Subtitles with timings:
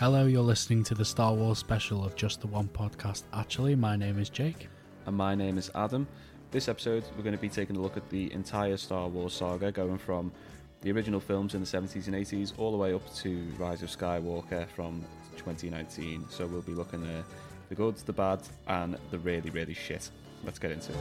[0.00, 3.24] Hello, you're listening to the Star Wars special of Just the One podcast.
[3.34, 4.66] Actually, my name is Jake.
[5.04, 6.08] And my name is Adam.
[6.50, 9.70] This episode, we're going to be taking a look at the entire Star Wars saga,
[9.70, 10.32] going from
[10.80, 13.90] the original films in the 70s and 80s all the way up to Rise of
[13.90, 15.04] Skywalker from
[15.36, 16.24] 2019.
[16.30, 17.26] So we'll be looking at
[17.68, 20.08] the good, the bad, and the really, really shit.
[20.44, 20.98] Let's get into it.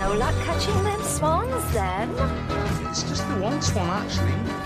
[0.00, 2.10] No luck catching them swans then?
[2.88, 4.57] It's just the one swan, actually.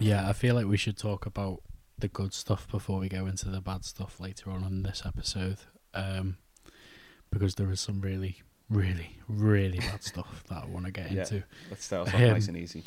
[0.00, 1.62] Yeah, I feel like we should talk about
[1.98, 5.58] the good stuff before we go into the bad stuff later on in this episode.
[5.94, 6.38] Um,
[7.30, 11.20] because there is some really, really, really bad stuff that I want to get Yeah.
[11.22, 11.42] into.
[11.68, 12.82] Let's start off Um, nice and easy.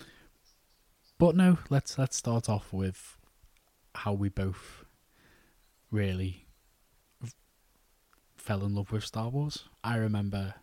[1.20, 3.18] But no, let's let's start off with
[3.96, 4.84] how we both
[5.92, 6.48] really
[7.24, 7.36] f-
[8.36, 9.66] fell in love with Star Wars.
[9.84, 10.56] I remember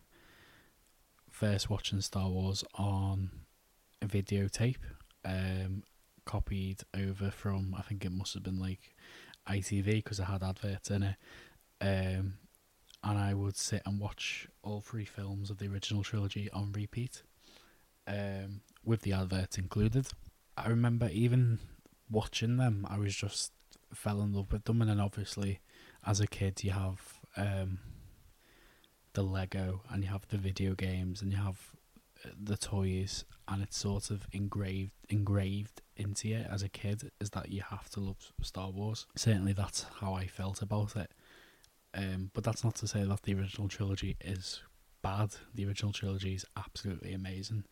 [1.29, 3.31] first watching Star Wars on
[4.01, 4.75] a videotape,
[5.25, 5.83] um,
[6.31, 8.95] copied over from I think it must have been like
[9.49, 11.15] ITV because it had adverts in it.
[11.81, 12.35] Um,
[13.03, 17.23] and I would sit and watch all three films of the original trilogy on repeat,
[18.07, 20.07] um, with the adverts included.
[20.55, 21.59] I remember even
[22.09, 23.51] watching them, I was just
[23.93, 25.59] fell in love with them, and then obviously,
[26.05, 27.79] as a kid, you have um,
[29.13, 31.59] the Lego, and you have the video games, and you have
[32.23, 37.29] uh, the toys, and it's sort of engraved engraved into you as a kid is
[37.31, 39.05] that you have to love Star Wars.
[39.15, 41.11] Certainly, that's how I felt about it.
[41.93, 44.61] Um, but that's not to say that the original trilogy is
[45.01, 45.35] bad.
[45.53, 47.65] The original trilogy is absolutely amazing.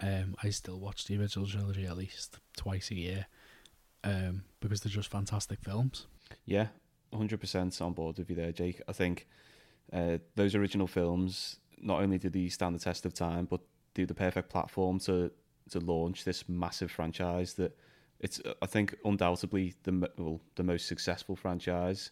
[0.00, 3.26] Um, I still watch the original trilogy at least twice a year
[4.02, 6.06] um, because they're just fantastic films.
[6.46, 6.68] Yeah,
[7.12, 8.80] 100% on board with you there, Jake.
[8.88, 9.26] I think
[9.92, 13.60] uh, those original films not only did they stand the test of time, but
[13.94, 15.30] do the perfect platform to
[15.70, 17.76] to launch this massive franchise that
[18.20, 22.10] it's I think undoubtedly the well, the most successful franchise,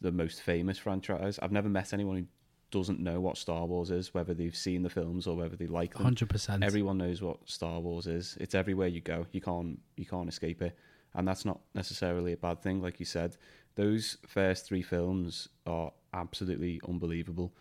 [0.00, 1.38] the most famous franchise.
[1.40, 2.26] I've never met anyone who
[2.70, 5.94] doesn't know what Star Wars is, whether they've seen the films or whether they like
[5.94, 6.02] them.
[6.02, 6.64] Hundred percent.
[6.64, 8.36] Everyone knows what Star Wars is.
[8.40, 9.26] It's everywhere you go.
[9.32, 10.76] You can't you can't escape it,
[11.14, 12.82] and that's not necessarily a bad thing.
[12.82, 13.36] Like you said,
[13.76, 17.54] those first three films are absolutely unbelievable,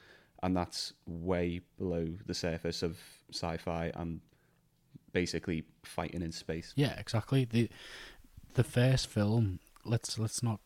[0.43, 2.97] and that's way below the surface of
[3.31, 4.21] sci-fi and
[5.15, 6.73] basically fighting in space.
[6.75, 7.45] Yeah, exactly.
[7.45, 7.69] the
[8.53, 9.59] The first film.
[9.85, 10.59] Let's let's not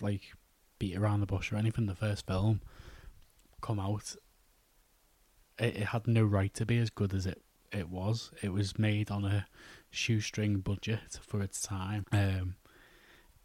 [0.00, 0.32] like
[0.80, 1.86] beat around the bush or anything.
[1.86, 2.60] The first film
[3.62, 4.16] come out.
[5.60, 7.40] It, it had no right to be as good as it
[7.72, 8.32] it was.
[8.42, 9.46] It was made on a
[9.90, 12.04] shoestring budget for its time.
[12.10, 12.56] Um,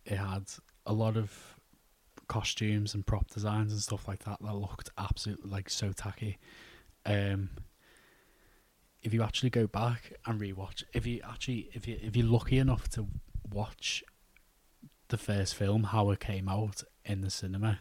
[0.06, 0.46] it had
[0.88, 1.60] a lot of
[2.28, 6.40] costumes and prop designs and stuff like that that looked absolutely like so tacky.
[7.06, 7.50] Um,
[9.02, 12.58] if you actually go back and rewatch, if you actually if you if you're lucky
[12.58, 13.08] enough to
[13.50, 14.04] watch
[15.08, 17.80] the first film, how it came out in the cinema,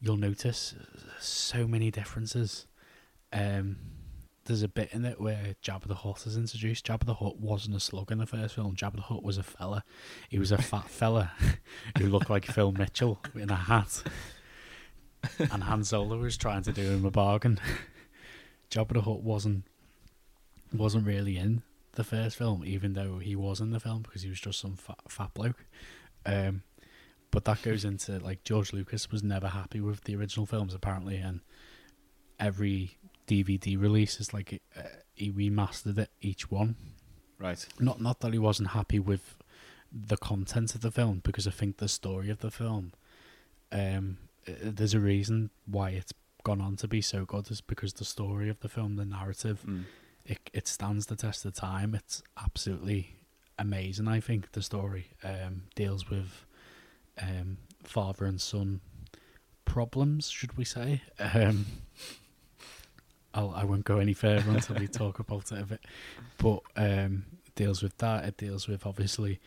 [0.00, 0.74] you'll notice
[1.20, 2.66] so many differences.
[3.32, 3.76] Um,
[4.44, 6.86] there's a bit in it where Jabba the Hutt is introduced.
[6.86, 8.76] Jabba the Hutt wasn't a slug in the first film.
[8.76, 9.84] Jabba the Hutt was a fella.
[10.28, 11.32] He was a fat fella
[11.98, 14.02] who looked like Phil Mitchell in a hat.
[15.38, 17.58] And Han Solo was trying to do him a bargain.
[18.70, 19.64] Jabba the Hutt wasn't
[20.74, 21.62] wasn't really in
[21.92, 24.76] the first film, even though he was in the film because he was just some
[24.76, 25.64] fat, fat bloke.
[26.26, 26.62] Um,
[27.30, 31.16] but that goes into like George Lucas was never happy with the original films apparently,
[31.16, 31.40] and
[32.38, 32.96] every
[33.26, 34.82] DVD release is like uh,
[35.14, 36.76] he remastered it each one.
[37.38, 37.64] Right.
[37.80, 39.36] Not not that he wasn't happy with
[39.92, 42.92] the content of the film because I think the story of the film,
[43.70, 44.18] um,
[44.48, 46.12] uh, there's a reason why it's
[46.42, 49.62] gone on to be so good is because the story of the film, the narrative,
[49.66, 49.84] Mm.
[50.24, 51.94] It it stands the test of time.
[51.94, 53.16] It's absolutely
[53.58, 54.08] amazing.
[54.08, 56.44] I think the story um, deals with
[57.20, 58.80] um, father and son
[59.64, 61.02] problems, should we say?
[61.18, 61.66] Um,
[63.32, 65.84] I'll, I won't go any further until we talk about it a bit,
[66.38, 67.24] but um,
[67.56, 68.24] deals with that.
[68.24, 69.40] It deals with obviously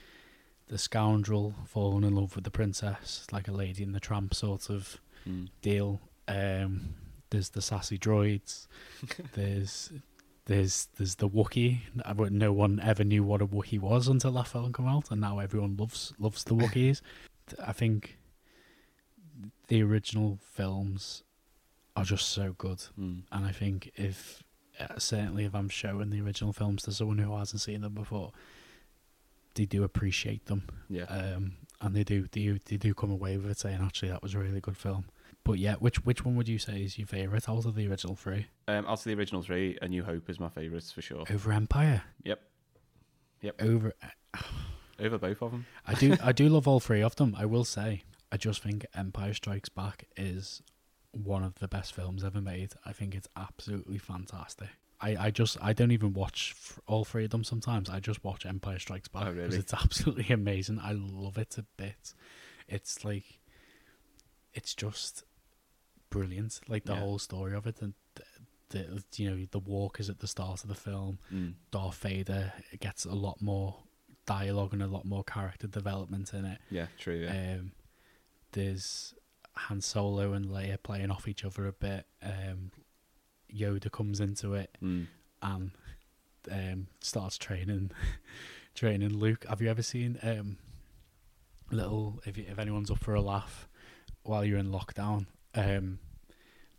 [0.67, 4.69] the scoundrel falling in love with the princess, like a lady in the tramp sort
[4.69, 4.97] of
[5.27, 5.49] Mm.
[5.61, 5.99] deal.
[6.29, 6.93] Um,
[7.31, 8.67] there's the sassy droids.
[9.33, 9.91] there's
[10.47, 11.79] there's there's the Wookiee.
[12.31, 15.39] No one ever knew what a Wookiee was until that film came out, and now
[15.39, 17.01] everyone loves loves the Wookiees.
[17.65, 18.17] I think
[19.67, 21.23] the original films
[21.95, 23.23] are just so good, Mm.
[23.31, 24.43] and I think if
[24.79, 28.31] uh, certainly if I'm showing the original films to someone who hasn't seen them before,
[29.55, 31.05] they do appreciate them Yeah.
[31.05, 34.35] um, and they do they, they do come away with it saying actually that was
[34.35, 35.05] a really good film.
[35.47, 38.15] But yeah, which which one would you say is your favourite out of the original
[38.17, 38.47] three?
[38.67, 41.23] Um, out of the original three, A New Hope is my favourite for sure.
[41.31, 42.03] Over Empire.
[42.25, 42.41] Yep.
[43.41, 43.61] Yep.
[43.63, 43.93] Over.
[44.99, 45.65] Over both of them.
[45.85, 47.33] I do I do love all three of them.
[47.37, 48.03] I will say.
[48.29, 50.61] I just think Empire Strikes Back is
[51.11, 52.73] one of the best films ever made.
[52.85, 54.67] I think it's absolutely fantastic.
[54.99, 56.55] I, I just I don't even watch
[56.87, 57.89] all three of them sometimes.
[57.89, 59.59] I just watch Empire Strikes Back Oh, because really?
[59.59, 60.81] it's absolutely amazing.
[60.83, 62.13] I love it a bit.
[62.67, 63.39] It's like
[64.53, 65.23] it's just
[66.09, 66.59] brilliant.
[66.67, 66.99] Like the Yeah.
[66.99, 68.23] whole story of it and the,
[68.69, 71.19] the you know the walkers at the start of the film.
[71.33, 71.53] Mm.
[71.71, 73.77] Darth Vader gets a lot more
[74.25, 76.59] dialogue and a lot more character development in it.
[76.69, 77.15] Yeah, true.
[77.23, 77.55] Yeah.
[77.59, 77.71] Um,
[78.51, 79.13] there's
[79.55, 82.05] Han Solo and Leia playing off each other a bit.
[82.21, 82.71] Um,
[83.53, 85.07] Yoda comes into it Mm.
[85.41, 85.71] and
[86.51, 87.91] um, starts training
[88.75, 89.45] training Luke.
[89.47, 90.57] Have you ever seen um,
[91.71, 93.67] little if you, if anyone's up for a laugh
[94.23, 95.27] while you're in lockdown?
[95.57, 95.99] Um,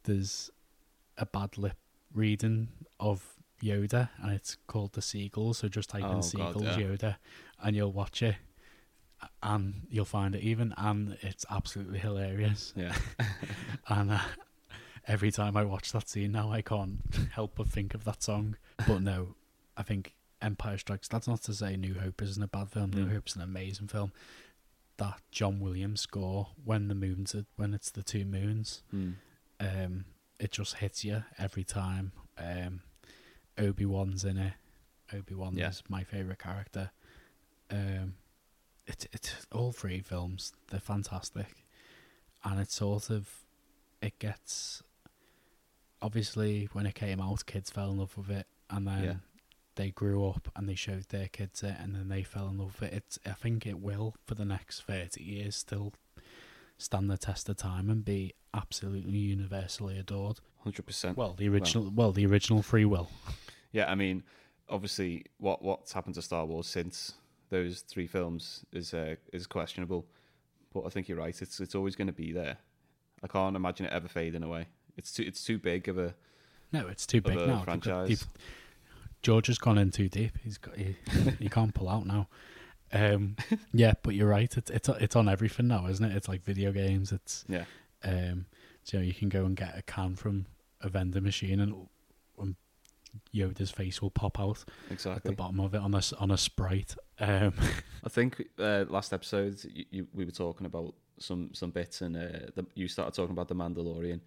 [0.05, 0.51] there's
[1.17, 1.77] a bad lip
[2.15, 2.69] reading
[3.01, 5.53] of Yoda and it's called the Seagull.
[5.55, 6.77] So just type Oh, in God, Seagulls yeah.
[6.79, 7.17] Yoda
[7.63, 8.37] and you'll watch it
[9.43, 12.73] and you'll find it even and it's absolutely hilarious.
[12.77, 12.95] Yeah.
[13.89, 14.19] And uh,
[15.07, 17.01] every time I watch that scene now, I can't
[17.33, 18.57] help but think of that song.
[18.87, 19.35] But no,
[19.77, 21.09] I think Empire Strikes.
[21.09, 22.91] That's not to say New Hope isn't a bad film.
[22.93, 23.13] New Mm.
[23.13, 24.13] Hope's an amazing film.
[24.99, 29.15] That John Williams score when the moons are, when it's the two moons, Mm.
[29.61, 30.05] um,
[30.39, 32.13] it just hits you every time.
[32.37, 32.83] Um,
[33.57, 34.55] Obi Wan's in it.
[35.13, 35.71] Obi Wan Yeah.
[35.71, 36.91] is my favorite character.
[37.71, 38.15] Um,
[38.87, 40.53] it's it's all three films.
[40.69, 41.65] They're fantastic,
[42.45, 43.45] and it sort of
[44.03, 44.83] it gets.
[46.01, 49.23] Obviously, when it came out, kids fell in love with it, and then.
[49.79, 52.79] They grew up and they showed their kids it, and then they fell in love
[52.81, 52.97] with it.
[52.97, 55.95] It's, I think it will for the next thirty years still
[56.77, 60.41] stand the test of time and be absolutely universally adored.
[60.65, 61.17] Hundred percent.
[61.17, 63.11] Well, the original, well, the original free will.
[63.71, 64.23] Yeah, I mean,
[64.71, 67.13] obviously, what what's happened to Star Wars since
[67.51, 70.07] those three films is uh, is questionable.
[70.73, 71.41] But I think you're right.
[71.41, 72.57] It's it's always going to be there.
[73.23, 74.69] I can't imagine it ever fading away.
[74.97, 76.15] It's too it's too big of a
[76.73, 77.61] No, it's too big now.
[77.61, 78.27] Franchise.
[79.23, 80.39] George has gone in too deep.
[80.43, 80.97] He's got he,
[81.39, 82.29] he can't pull out now.
[82.93, 83.37] Um,
[83.73, 84.55] yeah, but you're right.
[84.57, 86.17] It's it's it's on everything now, isn't it?
[86.17, 87.13] It's like video games.
[87.13, 87.65] It's yeah.
[88.05, 88.47] um,
[88.83, 90.47] so you can go and get a can from
[90.81, 91.89] a vending machine, and,
[92.39, 92.57] and
[93.35, 96.39] Yoda's face will pop out exactly at the bottom of it on a on a
[96.39, 96.95] sprite.
[97.21, 97.53] Um,
[98.05, 102.17] I think uh, last episode you, you, we were talking about some some bits, and
[102.17, 104.21] uh, the, you started talking about the Mandalorian.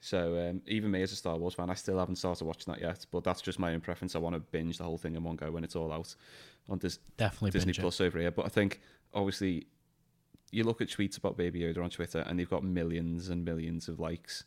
[0.00, 2.80] So um, even me as a Star Wars fan, I still haven't started watching that
[2.80, 3.04] yet.
[3.10, 4.14] But that's just my own preference.
[4.14, 6.14] I want to binge the whole thing in one go when it's all out
[6.68, 7.82] on Dis- definitely Disney binge it.
[7.82, 8.30] Plus over here.
[8.30, 8.80] But I think
[9.12, 9.66] obviously
[10.50, 13.88] you look at tweets about Baby Yoda on Twitter, and they've got millions and millions
[13.88, 14.44] of likes.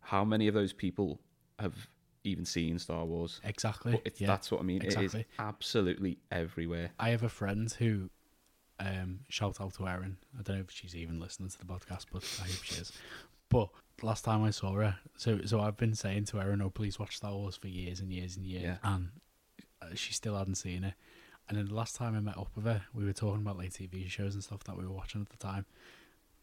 [0.00, 1.20] How many of those people
[1.58, 1.88] have
[2.24, 3.40] even seen Star Wars?
[3.44, 3.92] Exactly.
[3.92, 4.26] But it's, yeah.
[4.26, 4.82] That's what I mean.
[4.82, 5.20] Exactly.
[5.20, 6.90] is absolutely everywhere.
[6.98, 8.10] I have a friend who,
[8.80, 10.16] um, shout out to Erin.
[10.38, 12.92] I don't know if she's even listening to the podcast, but I hope she is.
[13.48, 13.68] But
[14.02, 17.16] last time I saw her, so so I've been saying to Erin, "Oh, please watch
[17.16, 18.76] Star Wars" for years and years and years, Yeah.
[18.82, 19.08] and
[19.82, 20.94] uh, she still hadn't seen it.
[21.48, 23.70] And then the last time I met up with her, we were talking about like
[23.70, 25.64] TV shows and stuff that we were watching at the time.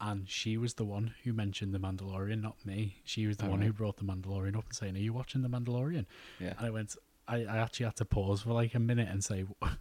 [0.02, 2.98] And she was the one who mentioned The Mandalorian, not me.
[3.06, 3.68] She was the Oh, one right.
[3.68, 6.06] who brought The Mandalorian up and saying, Are you watching The Mandalorian?
[6.40, 6.54] Yeah.
[6.58, 6.96] And I went,
[7.28, 9.78] I, I actually had to pause for like a minute and say, "Are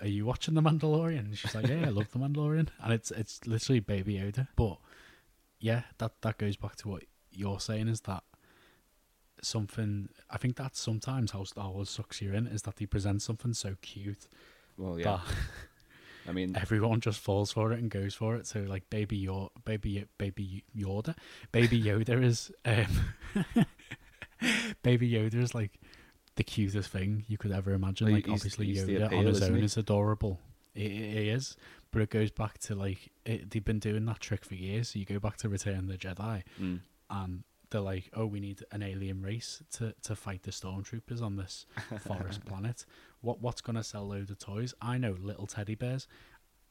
[0.00, 3.10] are you watching The Mandalorian?" And she's like, "Yeah, I love The Mandalorian," and it's
[3.10, 4.46] it's literally Baby Yoda.
[4.54, 4.78] But
[5.62, 8.24] yeah, that that goes back to what you're saying is that
[9.42, 10.08] something.
[10.28, 13.54] I think that's sometimes how Star Wars sucks you in is that they present something
[13.54, 14.26] so cute
[14.76, 15.20] Well, yeah.
[16.28, 18.46] I mean, everyone just falls for it and goes for it.
[18.48, 21.16] So like Baby Yoda, Baby Baby Yoda,
[21.52, 23.64] Baby Yoda is um,
[24.82, 25.78] Baby Yoda is like
[26.34, 28.08] the cutest thing you could ever imagine.
[28.08, 29.64] Well, like obviously Yoda appeal, on his own he?
[29.64, 30.40] is adorable.
[30.74, 31.56] He, he is,
[31.92, 34.90] but it goes back to like it, they've been doing that trick for years.
[34.90, 36.80] So you go back to Return of the Jedi, mm,
[37.10, 41.36] and they're like, "Oh, we need an alien race to, to fight the stormtroopers on
[41.36, 41.66] this
[42.00, 42.84] forest planet.
[43.20, 44.74] What what's gonna sell loads of toys?
[44.80, 46.08] I know, little teddy bears.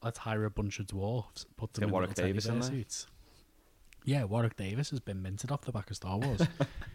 [0.02, 2.60] Let's hire a bunch of dwarves, put them Get in Warwick little teddy Davis in
[2.60, 3.06] bear suits.
[4.04, 6.42] Yeah, Warwick Davis has been minted off the back of Star Wars.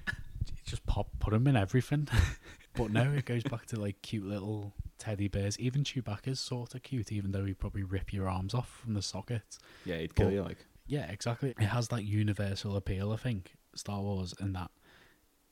[0.66, 2.10] Just pop, put him in everything.
[2.78, 5.60] but no, it goes back to like cute little teddy bears.
[5.60, 9.02] Even Chewbacca's sort of cute, even though he'd probably rip your arms off from the
[9.02, 9.60] sockets.
[9.86, 10.66] yeah, he'd kill But- you like.
[10.90, 11.50] Yeah, exactly.
[11.60, 14.72] It has that universal appeal, I think, Star Wars, and that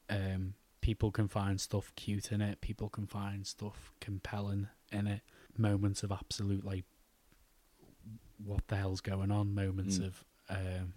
[0.09, 5.21] um, people can find stuff cute in it, people can find stuff compelling in it,
[5.57, 6.85] moments of absolute, like,
[8.43, 10.05] what the hell's going on, moments Mm.
[10.07, 10.93] of um,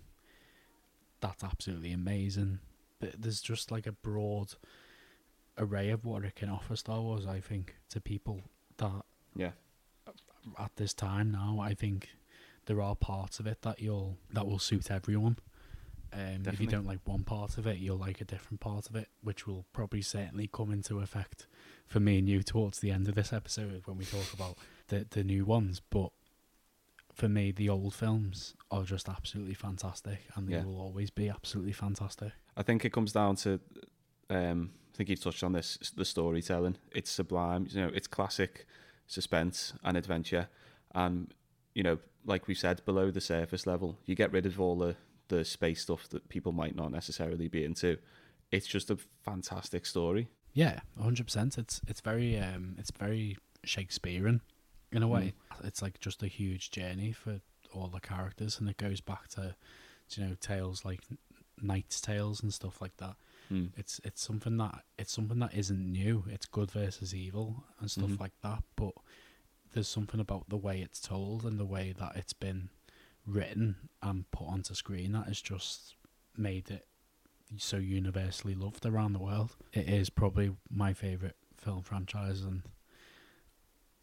[1.21, 2.61] that's absolutely amazing.
[3.01, 4.55] But there's just like a broad
[5.59, 7.27] array of what it can offer Star Wars.
[7.27, 8.43] I think to people
[8.79, 9.53] that Yeah.
[10.59, 12.09] at this time now, I think
[12.67, 15.39] there are parts of it that you'll that will suit everyone.
[16.11, 18.97] Um, if you don't like one part of it, you'll like a different part of
[18.97, 21.47] it, which will probably certainly come into effect
[21.87, 24.57] for me and you towards the end of this episode when we talk about
[24.89, 25.81] the the new ones.
[25.91, 26.13] But
[27.13, 30.65] for me, the old films are just absolutely fantastic, and they Yeah.
[30.65, 32.33] will always be absolutely fantastic.
[32.57, 33.61] I think it comes down to,
[34.31, 36.77] um, think you touched on this, the storytelling.
[36.93, 38.67] It's sublime, you know, it's classic
[39.07, 40.49] suspense and adventure,
[40.95, 41.33] and
[41.75, 44.97] you know, like we said, below the surface level, you get rid of all the
[45.29, 47.99] the space stuff that people might not necessarily be into.
[48.51, 50.29] It's just a fantastic story.
[50.53, 51.57] Yeah, hundred percent.
[51.57, 54.41] It's it's very um it's very Shakespearean
[54.91, 55.35] in a way.
[55.63, 57.41] It's like just a huge journey for
[57.73, 59.55] all the characters, and it goes back to
[60.17, 61.03] you know tales like
[61.63, 63.15] Knight's Tales and stuff like that.
[63.51, 63.73] Mm.
[63.77, 66.25] It's it's something that it's something that isn't new.
[66.29, 68.21] It's good versus evil and stuff Mhm.
[68.21, 68.63] like that.
[68.77, 68.93] But
[69.73, 72.71] there's something about the way it's told and the way that it's been
[73.27, 75.95] written and put onto screen that has just
[76.37, 76.87] made it
[77.57, 79.57] so universally loved around the world.
[79.73, 82.63] It is probably my favorite film franchise, and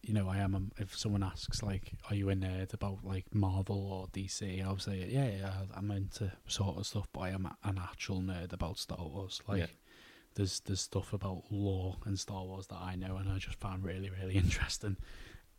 [0.05, 0.55] you know, I am.
[0.55, 4.77] A, if someone asks, like, "Are you a nerd about like Marvel or DC?" I'll
[4.77, 8.77] say, "Yeah, yeah, I'm into sort of stuff, but I am an actual nerd about
[8.77, 9.65] Star Wars." Like, Yeah.
[10.35, 13.83] there's there's stuff about lore and Star Wars that I know, and I just find
[13.83, 14.97] really really interesting.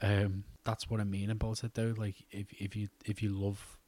[0.01, 1.95] Um, that's what I mean about it, though.
[1.97, 3.79] Like, if if you if you love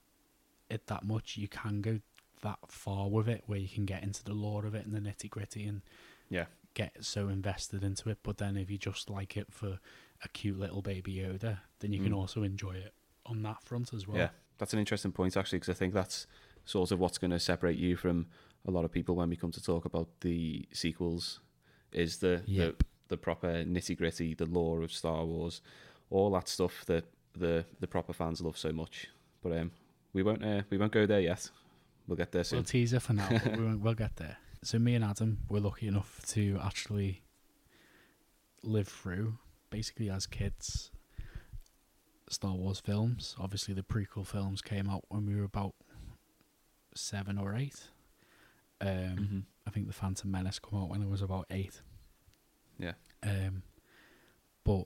[0.70, 2.00] it that much, you can go
[2.42, 5.00] that far with it, where you can get into the lore of it and the
[5.00, 5.82] nitty gritty, and
[6.30, 6.46] Yeah,
[6.78, 8.18] get so invested into it.
[8.23, 9.78] But then if you just like it for
[10.25, 12.16] a cute little baby Yoda, then you can Mm.
[12.20, 12.92] also enjoy it
[13.26, 14.16] on that front as well.
[14.18, 16.26] yeah, that's an interesting point actually, because I think that's
[16.64, 18.26] sort of what's going to separate you from
[18.66, 21.40] a lot of people when we come to talk about the sequels.
[21.92, 22.78] Is the Yep.
[22.78, 25.62] the, the proper nitty gritty, the lore of Star Wars,
[26.11, 27.04] all that stuff that
[27.35, 29.08] the the proper fans love so much.
[29.42, 29.70] But um,
[30.12, 31.50] we won't uh, we won't go there yet.
[32.06, 32.58] We'll get there soon.
[32.58, 34.37] We'll tease it for now, but we won't, we'll get there.
[34.62, 37.22] So me and Adam were lucky enough to actually
[38.62, 39.38] live through,
[39.70, 40.90] basically as kids,
[42.28, 43.36] Star Wars films.
[43.38, 45.74] Obviously, the prequel films came out when we were about
[46.94, 47.88] seven or eight.
[48.80, 49.44] Um, Mhm.
[49.66, 51.82] I think the Phantom Menace came out when I was about eight.
[52.78, 52.94] Yeah.
[53.22, 53.62] Um,
[54.64, 54.84] but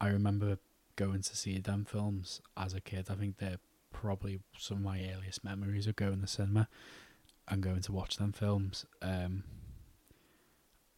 [0.00, 0.58] I remember
[0.96, 3.10] going to see them films as a kid.
[3.10, 3.60] I think they're
[3.92, 6.68] probably some of my earliest memories of going to the cinema
[7.48, 8.84] and going to watch them films.
[9.02, 9.44] Um,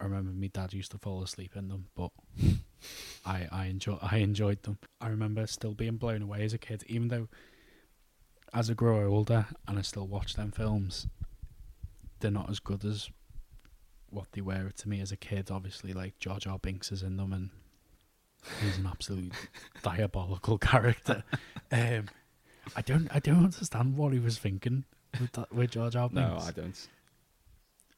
[0.01, 2.11] I remember my dad used to fall asleep in them, but
[3.27, 4.79] I I enjoy I enjoyed them.
[5.01, 7.29] I remember still being blown away as a kid, even though
[8.53, 11.07] as I grow older and I still watch them films,
[12.21, 13.11] they're not as good as
[14.09, 15.51] what they were to me as a kid.
[15.51, 17.51] Obviously, like Jar Jar Binks is in them, and
[18.63, 19.33] he's an absolute
[19.83, 21.25] diabolical character.
[21.71, 22.07] Um,
[22.77, 24.85] I don't, I don't understand what he was thinking
[25.19, 26.15] with that, with Jar Binks.
[26.15, 26.89] No, I don't.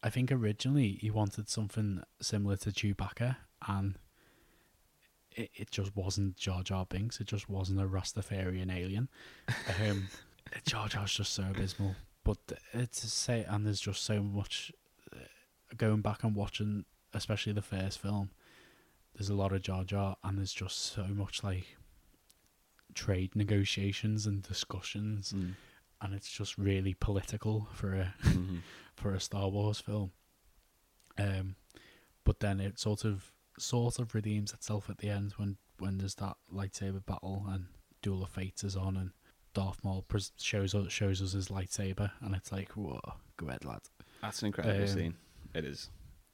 [0.02, 3.36] I think originally he wanted something similar to Chewbacca,
[3.68, 3.96] and
[5.32, 7.20] it, it just wasn't Jar Jar Binks.
[7.20, 9.08] It just wasn't a Rastafarian alien.
[9.80, 10.08] Um,
[10.66, 11.94] Jar Jar's just so abysmal.
[12.24, 12.38] But
[12.72, 14.72] it's to say, and there's just so much
[15.14, 15.18] uh,
[15.76, 18.30] going back and watching, especially the first film.
[19.14, 21.76] There's a lot of Jar Jar, and there's just so much like
[22.94, 25.52] trade negotiations and discussions, Mm.
[26.02, 28.60] And it's just really political for a Mhm.
[28.94, 30.12] for a Star Wars film.
[31.18, 31.56] Um,
[32.24, 36.14] but then it sort of sort of redeems itself at the end when when there's
[36.16, 37.66] that lightsaber battle and
[38.02, 39.10] Duel of Fates is on and
[39.54, 43.00] Darth Maul pres- shows us shows us his lightsaber and it's like whoa,
[43.36, 43.80] go ahead, lad.
[44.22, 45.14] That's an incredible Um, scene.
[45.54, 45.90] It is.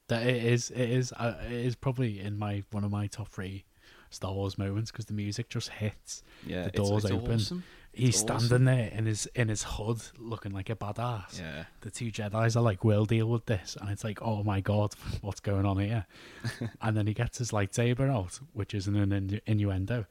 [0.07, 3.27] That it is it is uh, it is probably in my one of my top
[3.29, 3.65] three
[4.11, 6.23] Star Wars moments because the music just hits.
[6.45, 7.33] Yeah, the it's- doors it's open.
[7.35, 7.63] awesome.
[7.91, 11.39] He's It's standing there in his in his hood looking like a badass.
[11.39, 13.75] Yeah, the two Jedi's are like, we'll deal with this.
[13.79, 16.05] And it's like, oh my god, what's going on here?
[16.81, 20.05] and then he gets his lightsaber out, which is an innu- innuendo.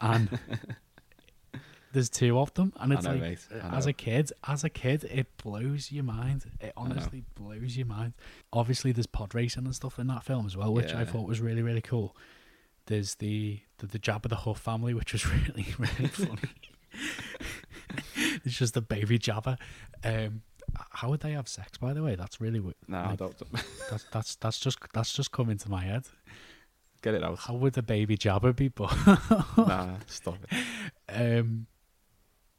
[0.00, 0.38] And
[1.92, 2.72] there's two of them.
[2.76, 6.44] And it's know, like, uh, as a kid, as a kid, it blows your mind.
[6.60, 8.12] It honestly blows your mind.
[8.52, 11.40] Obviously, there's pod racing and stuff in that film as well, which I thought was
[11.40, 12.16] really, really cool.
[12.86, 16.50] There's the, the, the Jabba the Hutt family, which was really, really funny.
[18.44, 19.58] it's just the baby Jabba.
[20.04, 20.42] Um,
[20.90, 21.76] how would they have sex?
[21.78, 22.76] By the way, that's really weird.
[22.88, 23.34] No, I like, don't,
[23.90, 26.04] that's that's that's just that's just come into my head.
[27.02, 27.38] get it out.
[27.40, 28.68] How would the baby Jabba be?
[28.68, 28.94] But
[29.58, 30.58] nah, stop it.
[31.40, 31.66] um,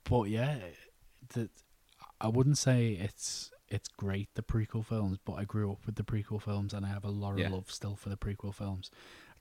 [0.03, 0.57] but yeah,
[1.33, 1.49] the,
[2.21, 6.03] I wouldn't say it's it's great the prequel films, but I grew up with the
[6.03, 7.49] prequel films and I have a lot of Yeah.
[7.49, 8.91] love still for the prequel films.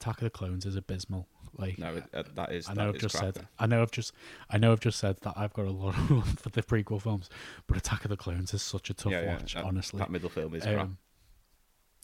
[0.02, 1.28] Attack of the Clones is abysmal.
[1.56, 2.68] Like No, it, uh, that is.
[2.68, 3.47] I know I've just crap, said.
[3.59, 4.12] I know I've just
[4.50, 7.00] I know I've just said that I've got a lot of love for the prequel
[7.00, 7.28] films,
[7.66, 9.99] but Attack of the Clones is such a tough yeah, yeah, watch, that- honestly.
[9.99, 10.78] that middle film is crap.
[10.80, 10.99] Um,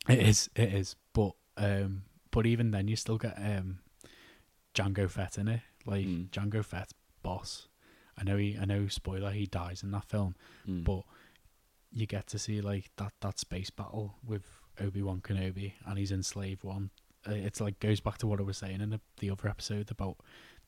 [0.08, 3.80] it is, it is, but um, but even then, you still get um,
[4.74, 6.28] Jango Fett in it, like Mm.
[6.30, 7.68] Jango Fett, boss.
[8.16, 10.34] I know he, I know, spoiler, he dies in that film,
[10.68, 10.84] Mm.
[10.84, 11.02] but
[11.92, 14.44] you get to see like that that space battle with
[14.80, 16.90] Obi Wan Kenobi, and he's in Slave One.
[17.28, 19.90] Uh, It's like goes back to what I was saying in the, the other episode
[19.90, 20.16] about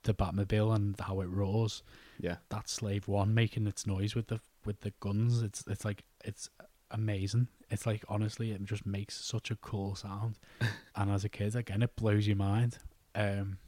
[0.02, 1.82] the Batmobile and how it roars.
[2.18, 6.04] Yeah, that slave one making its noise with the with the guns it's it's like
[6.24, 6.50] it's
[6.90, 7.48] amazing.
[7.70, 10.38] It's like honestly it just makes such a cool sound.
[10.96, 12.78] And as a kid again it blows your mind.
[13.14, 13.58] Um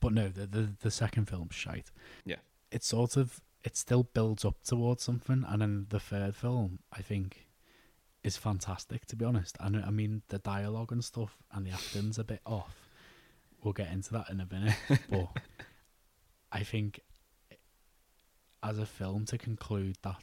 [0.00, 1.90] but no the the, the second film's shite.
[2.24, 2.36] Yeah.
[2.70, 5.44] it sort of it still builds up towards something.
[5.48, 7.46] And then the third film i think
[8.24, 9.56] is fantastic to be honest.
[9.60, 12.74] And i mean the dialogue and stuff and the acting's a bit off.
[13.62, 14.76] We'll get into that in a minute.
[15.10, 15.28] But
[16.52, 17.00] i think
[18.62, 20.22] as a film to conclude that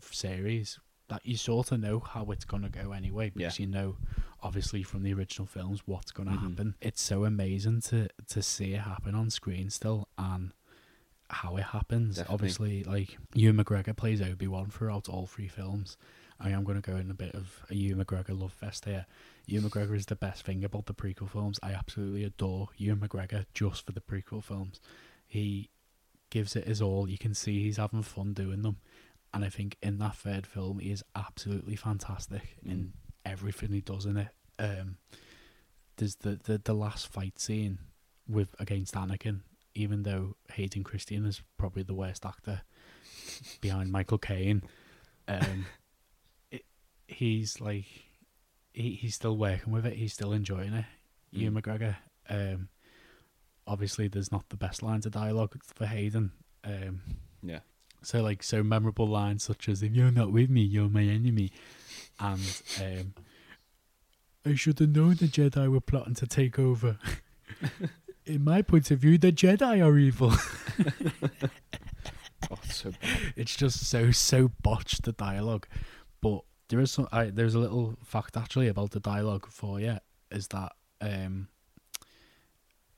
[0.00, 0.78] series
[1.08, 3.96] that you sort of know how it's going to go anyway because you know
[4.42, 6.50] obviously from the original films what's going to Mhm.
[6.50, 6.74] happen.
[6.80, 10.52] It's so amazing to to see it happen on screen still and
[11.28, 12.16] how it happens.
[12.16, 12.34] Definitely.
[12.34, 15.96] obviously like Ewan McGregor plays Obi-Wan throughout all three films
[16.42, 19.06] I am going to go in a bit of a Ewan McGregor love fest here
[19.46, 23.46] Ewan McGregor is the best thing about the prequel films I absolutely adore Ewan McGregor
[23.54, 24.80] just for the prequel films
[25.26, 25.70] he
[26.32, 27.08] gives it his all.
[27.08, 28.78] You can see he's having fun doing them.
[29.34, 32.94] And I think in that third film, he is absolutely fantastic in
[33.24, 34.28] everything he does in it.
[34.58, 34.96] Um,
[35.96, 37.78] there's the, the, the last fight scene
[38.26, 39.40] with against Anakin,
[39.74, 42.62] even though Hayden Christensen is probably the worst actor
[43.60, 44.62] behind Michael Caine.
[45.28, 45.66] Um,
[47.12, 47.86] he's like,
[48.72, 49.94] he, he's still working with it.
[49.94, 50.84] He's still enjoying it.
[51.32, 51.96] Ewan McGregor.
[52.28, 52.68] Um,
[53.66, 56.32] obviously, there's not the best lines of dialogue for Hayden.
[56.64, 57.00] Um,
[57.42, 57.60] yeah,
[58.02, 61.50] so like so memorable lines such as "If you're not with me, you're my enemy,"
[62.20, 63.14] and um,
[64.44, 66.98] "I should have known the Jedi were plotting to take over."
[68.24, 70.30] In my point of view, the Jedi are evil.
[72.50, 73.32] oh, it's so bad.
[73.34, 75.66] it's just so so botched the dialogue,
[76.72, 77.06] there is some.
[77.12, 79.98] I, there's a little fact actually about the dialogue for you
[80.30, 81.48] is that um,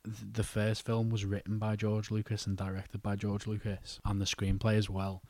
[0.04, 4.24] the first film was written by George Lucas and directed by George Lucas, and the
[4.26, 5.22] screenplay as well.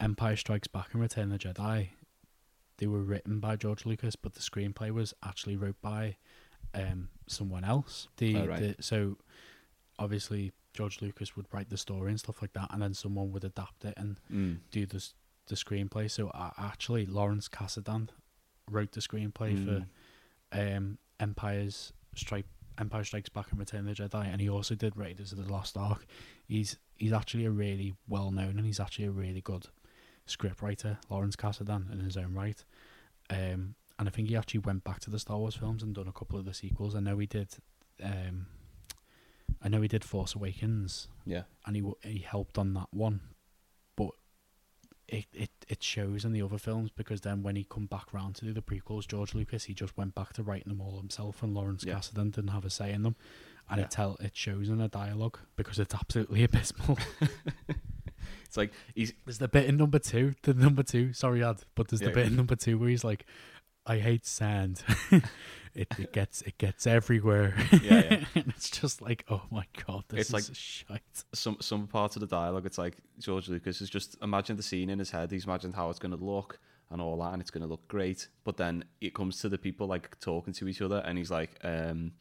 [0.00, 1.90] Empire Strikes Back and Return of the Jedi,
[2.78, 6.16] they were written by George Lucas, but the screenplay was actually wrote by
[6.74, 8.08] um, someone else.
[8.16, 8.76] The, Oh, right.
[8.76, 9.18] the so
[9.98, 13.44] obviously George Lucas would write the story and stuff like that, and then someone would
[13.44, 14.58] adapt it and Mm.
[14.70, 15.12] do the s-
[15.50, 16.10] the screenplay.
[16.10, 18.08] So uh, actually, Lawrence Kasdan
[18.70, 19.64] wrote the screenplay Mm.
[19.66, 19.86] for
[20.58, 22.46] um, Empire's Strike,
[22.78, 25.52] Empire Strikes Back and Return of the Jedi, and he also did Raiders of the
[25.52, 26.06] Lost Ark.
[26.48, 29.66] He's he's actually a really well known and he's actually a really good
[30.26, 32.64] scriptwriter, Lawrence Kasdan, in his own right.
[33.28, 36.08] Um, and I think he actually went back to the Star Wars films and done
[36.08, 36.94] a couple of the sequels.
[36.94, 37.48] I know he did.
[38.02, 38.46] Um,
[39.62, 43.20] I know he did Force Awakens, Yeah, and he he helped on that one,
[45.10, 48.36] it it it shows in the other films because then when he come back round
[48.36, 51.42] to do the prequels, George Lucas he just went back to writing them all himself,
[51.42, 51.94] and Lawrence Yeah.
[51.96, 53.16] Kasdan didn't have a say in them,
[53.68, 53.84] and Yeah.
[53.84, 56.98] it tell it shows in the dialogue because it's absolutely abysmal.
[58.44, 61.88] it's like he's There's the bit in number two, the number two, sorry, Ad, but
[61.88, 62.26] there's the bit yeah.
[62.26, 63.26] in number two where he's like,
[63.94, 64.82] "I hate sand."
[65.74, 67.54] it it gets it gets everywhere.
[67.72, 68.24] Yeah, yeah.
[68.34, 70.56] and it's just like, oh my god, this It's is like-
[71.02, 71.24] shite.
[71.34, 72.66] some some parts of the dialogue.
[72.66, 75.30] It's like George Lucas has just imagined the scene in his head.
[75.30, 76.58] He's imagined how it's going to look
[76.92, 78.28] and all that, and it's going to look great.
[78.44, 81.52] But then it comes to the people like talking to each other, and he's like,
[81.62, 82.12] um,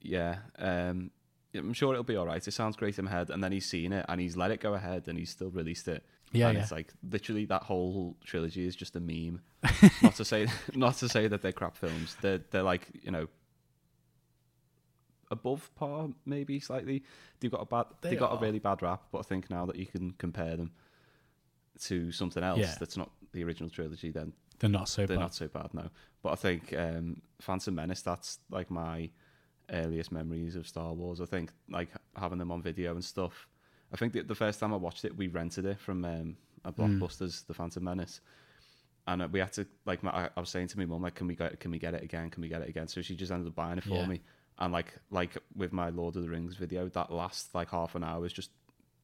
[0.00, 1.10] "Yeah, um,
[1.52, 2.46] yeah, I'm sure it'll be all right.
[2.46, 4.60] It sounds great in my head." And then he's seen it, and he's let it
[4.60, 6.04] go ahead, and he's still released it.
[6.34, 6.62] Yeah, and yeah.
[6.62, 9.40] it's like literally that whole trilogy is just a meme.
[10.02, 12.16] not to say, not to say that they're crap films.
[12.20, 13.28] They're they're like you know
[15.30, 17.02] above par, maybe slightly.
[17.40, 18.38] They've got a bad, they, They got are.
[18.38, 20.72] a really bad rap, but I think now that you can compare them
[21.82, 22.74] to something else Yeah.
[22.78, 25.22] that's not the original trilogy, then They're not so they're bad.
[25.22, 25.90] not so bad now.
[26.22, 29.10] But I think um, Phantom Menace, that's like my
[29.70, 31.20] earliest memories of Star Wars.
[31.20, 33.48] I think like having them on video and stuff.
[33.94, 36.72] I think the, the first time I watched it, we rented it from um, a
[36.72, 36.82] Hmm.
[37.00, 38.20] Blockbusters, The Phantom Menace.
[39.06, 41.14] And uh, we had to like my, I, I was saying to my mum like,
[41.14, 42.28] can we get can we get it again?
[42.30, 42.88] Can we get it again?
[42.88, 44.06] So she just ended up buying it for Yeah.
[44.06, 44.20] me.
[44.58, 48.02] And like like with my Lord of the Rings video, that last like half an
[48.02, 48.50] hour was just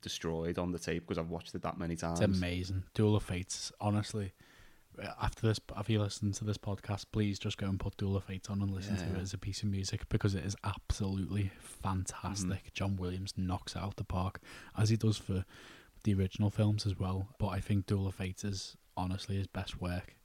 [0.02, 2.20] destroyed on the tape because I've watched it that many times.
[2.20, 2.84] It's amazing.
[2.94, 4.32] Duel of Fates, honestly.
[5.02, 8.16] Uh, After this, if you listen to this podcast, please just go and put Duel
[8.16, 9.16] of Fates on and listen to Yeah.
[9.18, 12.48] it as a piece of music because it is absolutely fantastic.
[12.48, 12.68] Mm-hmm.
[12.74, 14.40] John Williams knocks it out the park,
[14.76, 15.44] as he does for
[16.04, 17.28] the original films as well.
[17.38, 20.16] But I think Duel of Fates is honestly his best work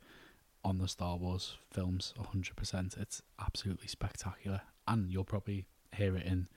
[0.64, 2.98] on the Star Wars films, 100%.
[2.98, 4.62] It's absolutely spectacular.
[4.88, 6.48] And you'll probably hear it in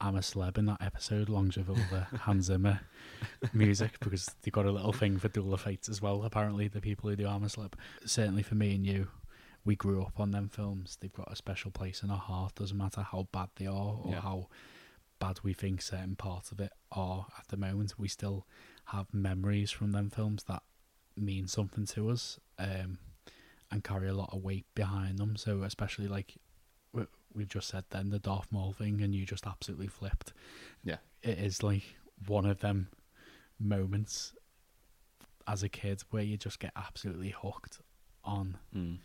[0.00, 2.80] I'm a Celeb in that episode, along with all the Hans Zimmer
[3.52, 6.80] music, because they got a little thing for Duel of Fates as well, apparently, the
[6.82, 7.72] people who do I'm a Celeb.
[8.04, 9.08] Certainly for me and you,
[9.64, 10.98] we grew up on them films.
[11.00, 14.10] They've got a special place in our heart, doesn't matter how bad they are or
[14.12, 14.20] Yeah.
[14.20, 14.48] how
[15.18, 17.94] bad we think certain parts of it are at the moment.
[17.98, 18.46] We still
[18.86, 20.62] have memories from them films that
[21.16, 22.98] mean something to us um,
[23.70, 25.36] and carry a lot of weight behind them.
[25.36, 26.34] So, especially like
[27.36, 30.32] we've just said then, the Darth Maul thing, and you just absolutely flipped.
[30.82, 30.96] Yeah.
[31.22, 31.82] It is like
[32.26, 32.88] one of them
[33.60, 34.34] moments
[35.46, 37.80] as a kid where you just get absolutely hooked
[38.24, 38.98] on Mm.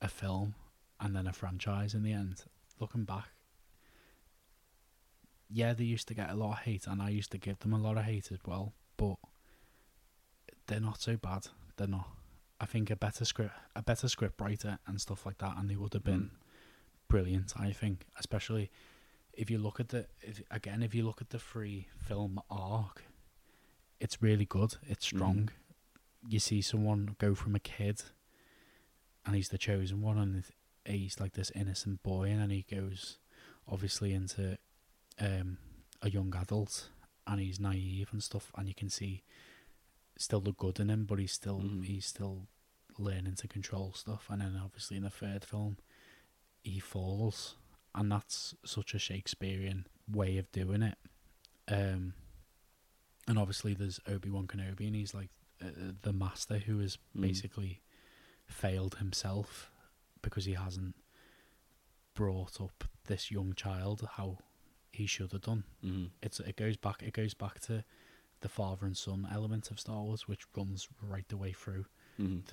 [0.00, 0.54] a film
[1.00, 2.44] and then a franchise in the end.
[2.80, 3.28] Looking back,
[5.48, 7.72] yeah, they used to get a lot of hate, and I used to give them
[7.72, 8.72] a lot of hate as well.
[8.96, 9.16] But
[10.66, 11.48] they're not so bad.
[11.76, 12.08] They're not.
[12.60, 15.76] I think a better script, a better script writer and stuff like that, and they
[15.76, 16.30] would have been
[17.12, 17.52] brilliant.
[17.58, 18.70] I think, especially
[19.34, 23.02] if you look at the if, again, if you look at the free film arc,
[24.00, 24.74] it's really good.
[24.88, 25.50] It's strong.
[26.28, 28.02] You see someone go from a kid
[29.26, 30.44] and he's the chosen one, and
[30.84, 33.18] he's like this innocent boy, and then he goes
[33.68, 34.58] obviously into
[35.20, 35.58] um,
[36.00, 36.88] a young adult,
[37.26, 39.22] and he's naive and stuff, and you can see
[40.16, 41.84] still the good in him, but he's still Mhm.
[41.84, 42.48] he's still
[42.98, 45.76] learning to control stuff, and then obviously in the third film,
[46.62, 47.56] he falls,
[47.94, 50.96] and that's such a Shakespearean way of doing it.
[51.68, 52.14] Um,
[53.28, 55.30] and obviously there's Obi Wan Kenobi, and he's like
[55.62, 57.20] uh, the master who has Mm.
[57.22, 57.80] basically
[58.46, 59.70] failed himself
[60.22, 60.94] because he hasn't
[62.14, 64.38] brought up this young child how
[64.92, 65.64] he should have done.
[65.84, 66.10] Mm.
[66.22, 67.84] It's it goes back it goes back to
[68.40, 71.86] the father and son element of Star Wars, which runs right the way through
[72.20, 72.44] Mm.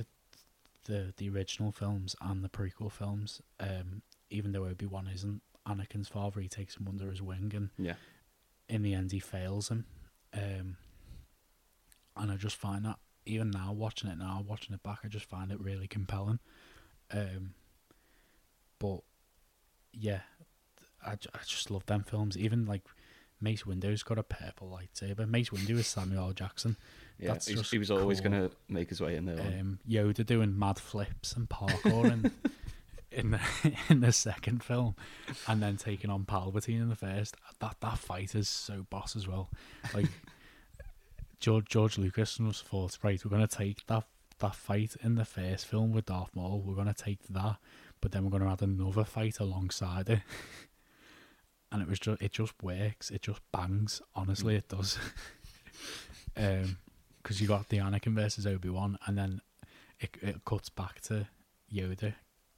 [0.89, 3.41] The the original films and the prequel films.
[3.60, 7.69] Um, even though Obi Wan isn't Anakin's father, he takes him under his wing, and
[7.78, 7.95] Yeah.
[8.67, 9.86] in the end, he fails him.
[10.34, 10.78] Um,
[12.15, 15.25] and I just find that even now, watching it now, watching it back, I just
[15.30, 16.39] find it really compelling.
[17.12, 17.54] Um,
[18.80, 19.02] but
[19.93, 20.21] yeah,
[21.06, 22.38] I, I just love them films.
[22.38, 22.84] Even like
[23.41, 25.28] Mace Windu's got a purple lightsaber.
[25.28, 26.78] Mace Windu is Samuel Jackson.
[27.19, 28.32] Yeah, That's he was always cool.
[28.32, 29.39] going to make his way in there.
[29.60, 32.32] Um, Yoda doing mad flips and parkour in,
[33.12, 33.39] in the
[33.89, 34.95] in the second film,
[35.47, 37.36] and then taking on Palpatine in the first.
[37.60, 39.49] That that fight is so boss as well.
[39.93, 40.08] Like
[41.39, 44.05] George George Lucas was thought, right, we're gonna take that
[44.39, 46.62] that fight in the first film with Darth Maul.
[46.65, 47.58] We're gonna take that,
[47.99, 50.21] but then we're gonna add another fight alongside it.
[51.71, 53.12] And it was just it just works.
[53.12, 54.01] It just bangs.
[54.15, 54.97] Honestly, it does.
[56.36, 56.77] um,
[57.21, 59.41] because you got the Anakin versus Obi Wan, and then
[59.99, 61.27] it it cuts back to
[61.73, 62.13] Yoda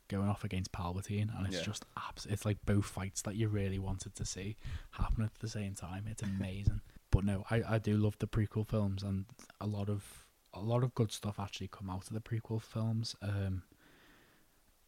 [0.08, 1.64] going off against Palpatine, and it's Yeah.
[1.64, 4.58] just abs- It's like both fights that you really wanted to see
[4.92, 6.06] happen at the same time.
[6.08, 6.82] It's amazing.
[7.12, 9.26] but no, I, I do love the prequel films, and
[9.60, 13.16] a lot of a lot of good stuff actually come out of the prequel films.
[13.22, 13.64] Um,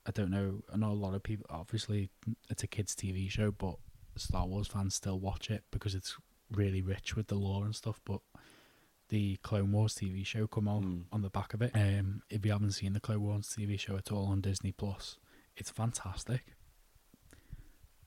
[0.06, 0.62] I don't know.
[0.74, 1.46] I know a lot of people.
[1.50, 2.10] Obviously,
[2.50, 3.76] it's a kids' TV show, but
[4.18, 6.18] Star Wars fans still watch it because it's
[6.52, 8.00] really rich with the lore and stuff.
[8.06, 8.20] But
[9.14, 11.04] the Clone Wars TV show come on Mm.
[11.12, 11.70] on the back of it.
[11.76, 15.20] Um, if you haven't seen the Clone Wars TV show at all on Disney Plus,
[15.56, 16.56] it's fantastic.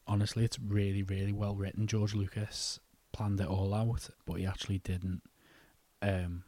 [0.09, 1.87] Honestly, it's really, really well written.
[1.87, 2.81] George Lucas
[3.13, 5.23] planned it all out, but he actually didn't
[6.03, 6.43] um,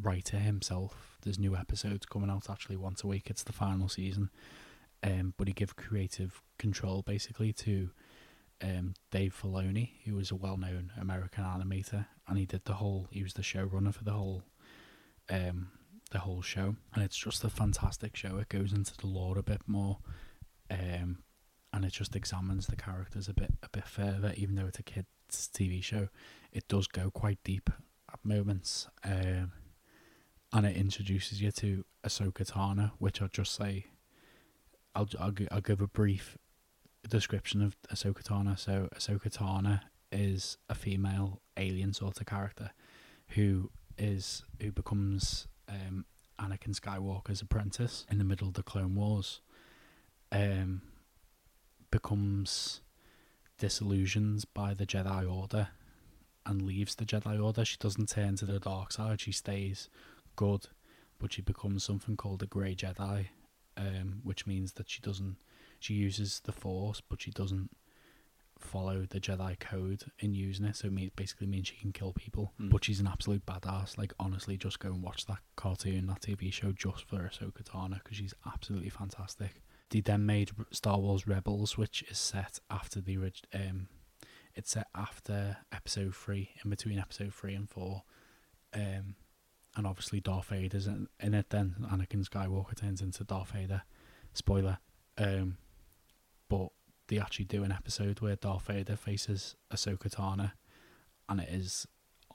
[0.00, 1.18] write it himself.
[1.20, 3.28] There's new episodes coming out actually once a week.
[3.28, 4.30] It's the final season,
[5.02, 7.90] um, but he gave creative control basically to
[8.62, 13.08] um, Dave Filoni, who was a well-known American animator, and he did the whole.
[13.10, 14.42] He was the showrunner for the whole,
[15.28, 15.68] um,
[16.10, 18.38] the whole show, and it's just a fantastic show.
[18.38, 19.98] It goes into the lore a bit more,
[20.70, 21.18] um,
[21.72, 24.34] and it just examines the characters a bit, a bit further.
[24.36, 26.08] Even though it's a kids' TV show,
[26.52, 27.70] it does go quite deep
[28.12, 29.52] at moments, um,
[30.52, 33.86] and it introduces you to Ahsoka Tano, which I'll just say.
[34.92, 36.36] I'll I'll, I'll give a brief
[37.08, 38.58] description of Ahsoka Tano.
[38.58, 39.80] So Ahsoka Tano
[40.12, 42.70] is a female alien sort of character
[43.28, 46.04] who is who becomes um,
[46.40, 49.40] Anakin Skywalker's apprentice in the middle of the Clone Wars.
[50.32, 50.82] Um,
[51.90, 52.80] becomes
[53.58, 55.68] disillusioned by the Jedi Order
[56.46, 57.64] and leaves the Jedi Order.
[57.64, 59.20] She doesn't turn to the dark side.
[59.20, 59.88] She stays
[60.36, 60.68] good,
[61.18, 63.26] but she becomes something called a Grey Jedi,
[63.76, 65.36] um, which means that she doesn't.
[65.80, 67.70] She uses the Force, but she doesn't
[68.58, 70.76] follow the Jedi code in using it.
[70.76, 72.52] So it basically means she can kill people.
[72.60, 72.70] Mm.
[72.70, 73.98] But she's an absolute badass.
[73.98, 77.94] Like honestly, just go and watch that cartoon, that TV show, just for Ahsoka Tano
[77.94, 79.62] because she's absolutely fantastic.
[79.90, 83.88] They then made Star Wars Rebels, which is set after the orig- um,
[84.54, 88.04] it's set after Episode three, in between Episode three and four,
[88.74, 89.16] um,
[89.76, 91.50] and obviously Darth Vader's in, in it.
[91.50, 93.82] Then Anakin Skywalker turns into Darth Vader.
[94.32, 94.78] Spoiler.
[95.18, 95.56] Um,
[97.10, 100.52] they actually do an episode where Darth Vader faces Ahsoka Tano,
[101.28, 101.86] and it is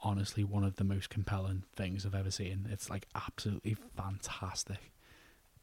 [0.04, 2.68] honestly one of the most compelling things I've ever seen.
[2.70, 4.92] It's like absolutely fantastic.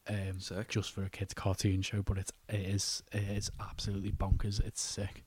[0.09, 0.67] Um, Sick.
[0.67, 4.59] just for a kids cartoon show, but it's it is it is absolutely bonkers.
[4.59, 5.23] It's sick.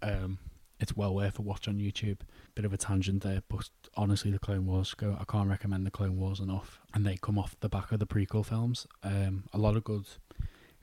[0.00, 0.38] Um,
[0.78, 2.18] it's well worth a watch on YouTube.
[2.54, 5.16] Bit of a tangent there, but honestly, the Clone Wars go.
[5.20, 8.06] I can't recommend the Clone Wars enough, and they come off the back of the
[8.06, 8.86] prequel films.
[9.02, 10.06] Um, a lot of good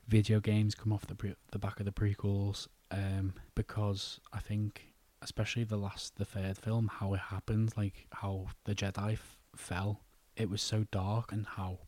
[0.08, 2.68] video games come off the pre- the back of the prequels.
[2.90, 8.46] Um, because I think, especially the last, the third film, how it happened, like how
[8.64, 10.00] the Jedi f- fell.
[10.36, 11.78] It was so dark, and how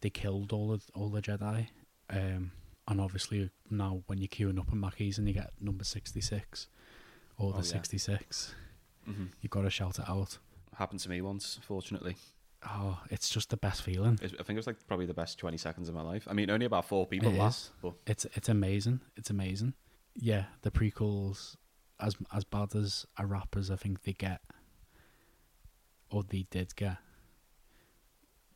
[0.00, 1.68] they killed all of all the Jedi.
[2.10, 2.52] Um,
[2.86, 6.66] and obviously now when you're queuing up in Mackey's and you get number sixty six
[7.38, 7.66] or the Oh, yeah.
[7.66, 8.54] sixty six,
[9.06, 10.36] hmm you've got to shout it out.
[10.76, 12.16] Happened to me once, fortunately.
[12.66, 14.18] Oh, it's just the best feeling.
[14.22, 16.26] It, I think it was like probably the best 20 seconds of my life.
[16.28, 19.00] I mean, only about four people It last, but It's it's amazing.
[19.16, 19.74] It's amazing.
[20.14, 21.56] Yeah, the prequels,
[22.00, 24.40] as as bad as a rap as I think they get,
[26.10, 26.96] or they did get,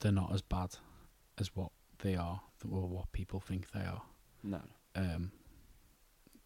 [0.01, 0.77] they're not as bad
[1.39, 2.41] as what they are,
[2.71, 4.03] or what people think they are.
[4.43, 4.61] no.
[4.95, 5.33] um,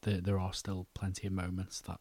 [0.03, 2.01] there there are still plenty of moments that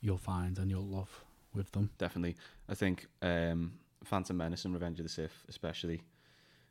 [0.00, 1.90] you'll find and you'll love with them.
[1.98, 2.36] definitely.
[2.68, 3.72] I think um,
[4.04, 6.02] Phantom Menace and Revenge of the Sith, especially,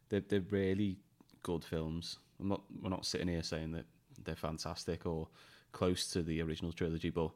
[0.10, 0.98] they're they're really
[1.44, 2.20] good films.
[2.40, 3.86] I'm not we're not sitting here saying that
[4.24, 5.28] they're fantastic or
[5.72, 7.32] close to the original trilogy, but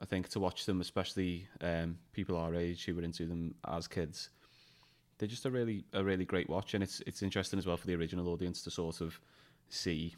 [0.00, 3.86] I think to watch them, especially um, people our age who were into them as
[3.86, 4.30] kids,
[5.18, 7.86] they're just a really a really great watch, and it's it's interesting as well for
[7.86, 9.20] the original audience to sort of
[9.68, 10.14] see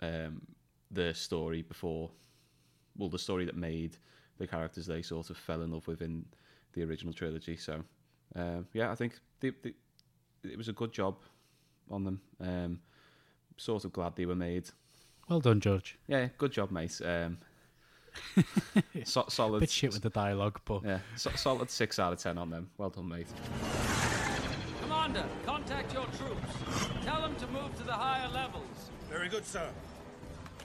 [0.00, 0.42] um,
[0.90, 2.10] the story before,
[2.96, 3.96] well, the story that made
[4.38, 6.24] the characters they sort of fell in love with in
[6.74, 7.56] the original trilogy.
[7.56, 7.82] So,
[8.36, 9.74] um, yeah, I think they, they,
[10.42, 11.16] it was a good job
[11.90, 12.20] on them.
[12.40, 12.80] Um,
[13.56, 14.70] sort of glad they were made.
[15.28, 15.98] Well done, George.
[16.06, 17.00] Yeah, good job, mate.
[17.04, 17.38] Um,
[19.04, 19.60] so, solid.
[19.60, 22.70] Bit shit with the dialogue, but Yeah, so, solid six out of ten on them.
[22.78, 23.26] Well done, mate.
[24.82, 26.86] Commander, contact your troops.
[27.04, 28.90] Tell them to move to the higher levels.
[29.10, 29.68] Very good, sir.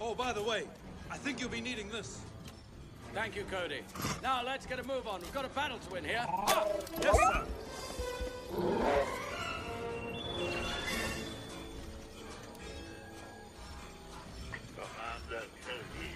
[0.02, 0.64] Oh, by the way,
[1.12, 2.20] I think you'll be needing this.
[3.14, 3.82] Thank you, Cody.
[4.22, 5.22] Now let's get a move on.
[5.22, 6.26] We've got a battle to win here.
[7.02, 7.46] Yes, sir.
[14.76, 16.16] Commander Cody,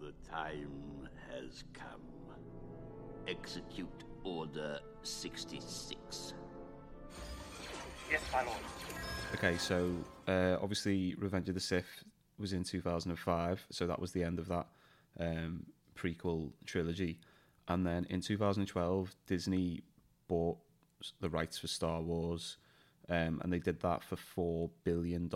[0.00, 1.86] the time has come.
[3.28, 3.88] Execute
[4.24, 6.34] Order 66.
[8.10, 8.56] Yes, my lord.
[9.34, 9.94] Okay, so
[10.26, 12.02] uh, obviously Revenge of the Sith
[12.38, 14.66] was in 2005, so that was the end of that
[15.20, 15.64] um,
[15.96, 17.18] prequel trilogy.
[17.68, 19.82] And then in 2012, Disney
[20.26, 20.69] bought s-
[21.20, 22.56] the rights for Star Wars,
[23.08, 25.30] um, and they did that for $4 billion,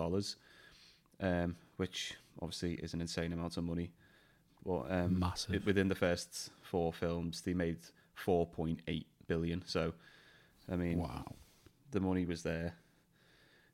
[1.20, 3.90] um, which obviously is an insane amount of money.
[4.64, 5.55] But um, Massive.
[5.57, 7.79] it- within the first four films, they made
[8.24, 9.62] 4.8 billion.
[9.66, 9.92] So,
[10.70, 11.24] I mean, wow.
[11.90, 12.74] the money was there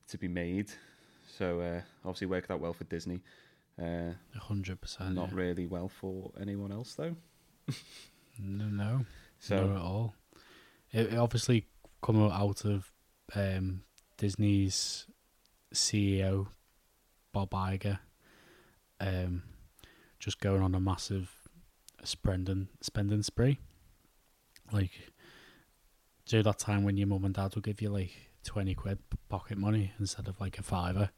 [0.09, 0.71] to be made.
[1.39, 3.21] So uh, obviously worked out well for Disney.
[3.81, 5.15] Uh, hundred percent.
[5.15, 7.17] not really well for anyone else though.
[8.43, 9.05] No, no,
[9.39, 10.15] So not at all.
[10.93, 11.67] It, it obviously
[12.03, 12.91] come out of
[13.35, 13.83] um,
[14.17, 15.07] Disney's
[15.75, 16.49] CEO
[17.33, 17.99] Bob Iger,
[19.01, 19.43] um,
[20.19, 21.31] just going on a massive
[22.05, 23.59] spending spending spree.
[24.73, 24.93] Like,
[26.27, 28.13] do that time when your mum and dad will give you like
[28.45, 31.11] twenty quid pocket money instead of like a fiver,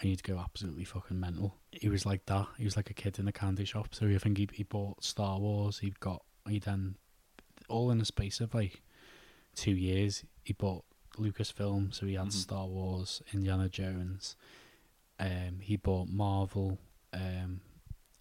[0.00, 1.54] and you'd go absolutely fucking mental.
[1.72, 2.46] He was like that.
[2.58, 3.88] He was like a kid in a candy shop.
[3.92, 5.78] So I think he he bought Star Wars.
[5.78, 6.96] He got he then
[7.68, 8.82] all in the space of like
[9.56, 10.24] two years.
[10.44, 10.84] He bought
[11.16, 12.32] Lucasfilm, so he had Mhm.
[12.32, 14.36] Star Wars, Indiana Jones.
[15.18, 16.78] Um, he bought Marvel.
[17.12, 17.60] Um,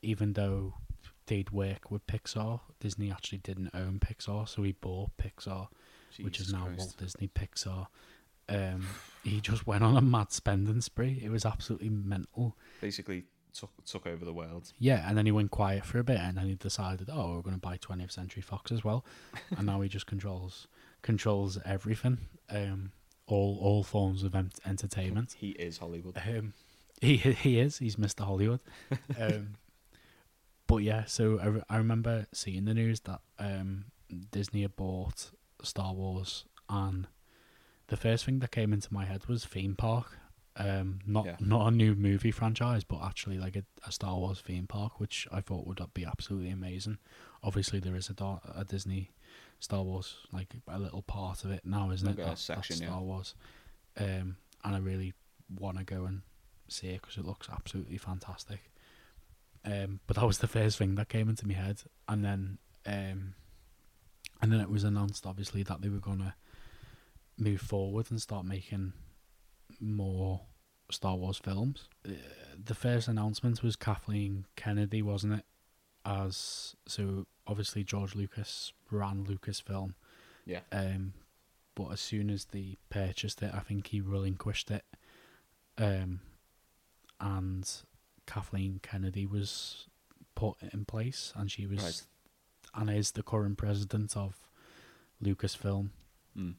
[0.02, 0.76] even though
[1.28, 5.68] they'd work with Pixar, Disney actually didn't own Pixar, so he bought Pixar,
[6.22, 6.80] which is now Christ.
[6.80, 7.88] Walt Disney Pixar.
[8.48, 8.88] Um,
[9.24, 11.20] he just went on a mad spending spree.
[11.24, 12.56] It was absolutely mental.
[12.80, 14.72] basically took took over the world.
[14.80, 17.42] Yeah, and then he went quiet for a bit, and then he decided, oh, we're
[17.42, 19.04] going to buy 20th Century Fox as well,
[19.58, 20.68] and now he just controls
[21.06, 22.18] controls everything,
[22.50, 22.92] um,
[23.28, 25.36] all all forms of ent- entertainment.
[25.38, 26.18] He is Hollywood.
[26.18, 26.54] Um,
[27.02, 27.78] he he is.
[27.78, 28.26] He's Mr.
[28.26, 28.60] Hollywood.
[29.20, 29.54] Um,
[30.68, 33.86] but yeah, so I, re- I remember seeing the news that um,
[34.32, 35.30] Disney had bought
[35.62, 37.08] Star Wars, and
[37.88, 40.18] the first thing that came into my head was theme park.
[40.58, 41.36] Um, not Yeah.
[41.40, 45.28] not a new movie franchise, but actually like a, a Star Wars theme park, which
[45.32, 46.98] I thought would be absolutely amazing.
[47.44, 49.12] Obviously, there is a, a Disney
[49.60, 52.18] Star Wars like a little part of it now, isn't it?
[52.18, 52.88] That- that's section, yeah.
[52.88, 53.36] Star Wars,
[53.98, 55.14] um, and I really
[55.60, 56.22] want to go and
[56.68, 58.72] see it because it looks absolutely fantastic.
[59.64, 63.34] Um, but that was the first thing that came into my head, and then um,
[64.42, 66.36] and then it was announced obviously that they were gonna
[67.38, 68.94] move forward and start making
[69.80, 70.42] more
[70.92, 71.90] Star Wars films.
[72.08, 72.12] Uh,
[72.64, 75.46] the first announcement was Kathleen Kennedy, wasn't it?
[76.06, 79.94] As so obviously George Lucas ran Lucasfilm,
[80.46, 80.62] Yeah.
[80.72, 81.14] um,
[81.76, 84.86] but as soon as they purchased it, I think he relinquished it.
[85.78, 86.22] Um,
[87.20, 87.70] and
[88.26, 89.88] Kathleen Kennedy was
[90.36, 92.08] put in place, and she was Right.
[92.76, 94.48] and is the current president of
[95.24, 95.90] Lucasfilm.
[96.38, 96.56] Mm.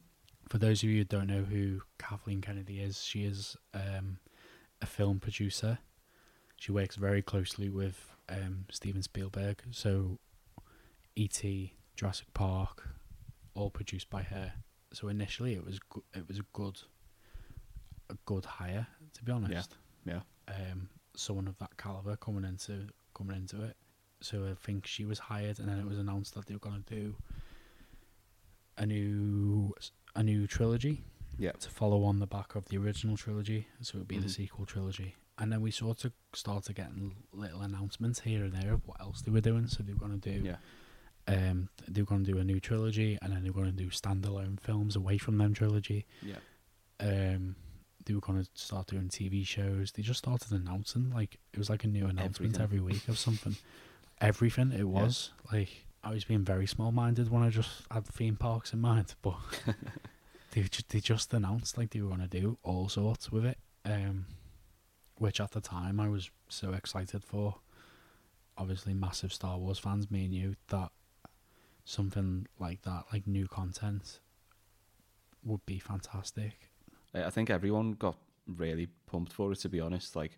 [0.49, 4.19] For those of you who don't know who Kathleen Kennedy is, she is um,
[4.81, 5.79] a film producer.
[6.55, 9.61] She works very closely with um, Steven Spielberg.
[9.71, 10.19] So,
[11.17, 12.87] E.T., Jurassic Park,
[13.55, 14.53] all produced by her.
[14.93, 16.79] So initially, it was go- it was a good
[18.09, 19.75] a good hire to be honest.
[20.05, 20.21] Yeah.
[20.47, 20.53] Yeah.
[20.71, 23.75] Um, someone of that caliber coming into coming into it.
[24.21, 26.83] So I think she was hired, and then it was announced that they were going
[26.83, 27.15] to do
[28.77, 29.73] a new
[30.15, 31.03] a new trilogy
[31.37, 31.51] Yeah.
[31.51, 33.67] to follow on the back of the original trilogy.
[33.81, 34.35] So it would be the Mhm.
[34.35, 38.87] sequel trilogy, and then we sort of started getting little announcements here and there of
[38.87, 39.67] what else they were doing.
[39.67, 40.57] So they were going to do Yeah.
[41.27, 43.83] Um, they were going to do a new trilogy, and then they were going to
[43.83, 46.05] do standalone films away from them trilogy.
[46.21, 46.37] Yeah.
[46.99, 47.55] Um,
[48.05, 49.91] they were going to start doing TV shows.
[49.91, 52.61] They just started announcing like it was like a new announcement Everything.
[52.61, 53.57] every week of something.
[54.21, 58.37] Everything it was like I was being very small minded when I just had theme
[58.37, 59.35] parks in mind, but
[60.51, 63.57] they just they just announced like they were going to do all sorts with it.
[63.83, 64.25] Um,
[65.17, 67.55] which at the time I was so excited for.
[68.57, 70.91] Obviously, massive Star Wars fans, me and you, that
[71.87, 74.19] something like that, like new content,
[75.43, 76.69] would be fantastic.
[77.15, 79.59] I think everyone got really pumped for it.
[79.59, 80.37] To be honest, like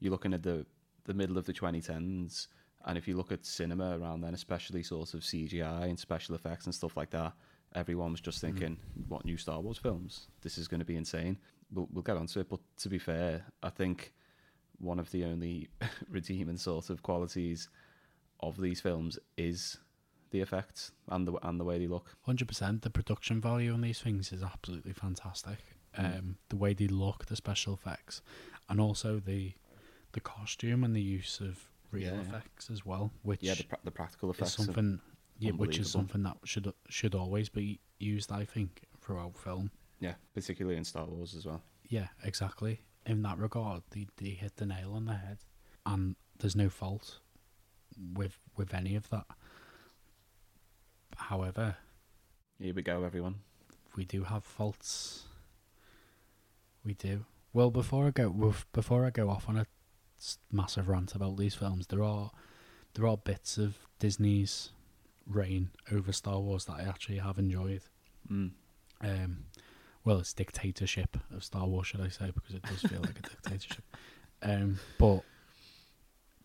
[0.00, 0.66] you're looking at the
[1.04, 2.48] the middle of the 2010s,
[2.84, 6.66] and if you look at cinema around then, especially sort of CGI and special effects
[6.66, 7.32] and stuff like that,
[7.74, 8.58] everyone was just mm-hmm.
[8.58, 10.26] thinking, "What new Star Wars films?
[10.42, 11.38] This is going to be insane."
[11.72, 14.12] We'll we'll get onto it, but to be fair, I think
[14.78, 15.68] one of the only
[16.10, 17.68] redeeming sort of qualities
[18.40, 19.78] of these films is
[20.30, 22.14] the effects and the and the way they look.
[22.22, 22.82] Hundred percent.
[22.82, 25.58] The production value on these things is absolutely fantastic.
[25.98, 26.18] Mm.
[26.18, 28.22] Um, the way they look, the special effects,
[28.68, 29.54] and also the
[30.12, 32.20] the costume and the use of real Yeah, yeah.
[32.20, 34.54] effects as well, which Yeah, the, pra- the practical is effects.
[34.56, 35.00] something,
[35.38, 39.70] yeah, which is something that should should always be used, I think, throughout film.
[40.00, 41.62] yeah, particularly in Star Wars as well.
[41.88, 42.82] Yeah, exactly.
[43.06, 45.38] In that regard, they they hit the nail on the head,
[45.86, 47.20] and there's no fault
[48.14, 49.26] with with any of that.
[51.18, 51.76] However,
[52.58, 53.36] Here we go, everyone.
[53.96, 55.24] we do have faults.
[56.84, 57.24] We do.
[57.52, 59.66] Well, before I go, before I go off on a
[60.50, 62.30] massive rant about these films, there are
[62.94, 64.70] there are bits of Disney's
[65.26, 67.82] reign over Star Wars that I actually have enjoyed.
[68.30, 68.50] Mm.
[69.02, 69.44] Um,
[70.04, 73.22] well, it's dictatorship of Star Wars, should I say, because it does feel like a
[73.28, 73.84] dictatorship.
[74.42, 75.22] Um, but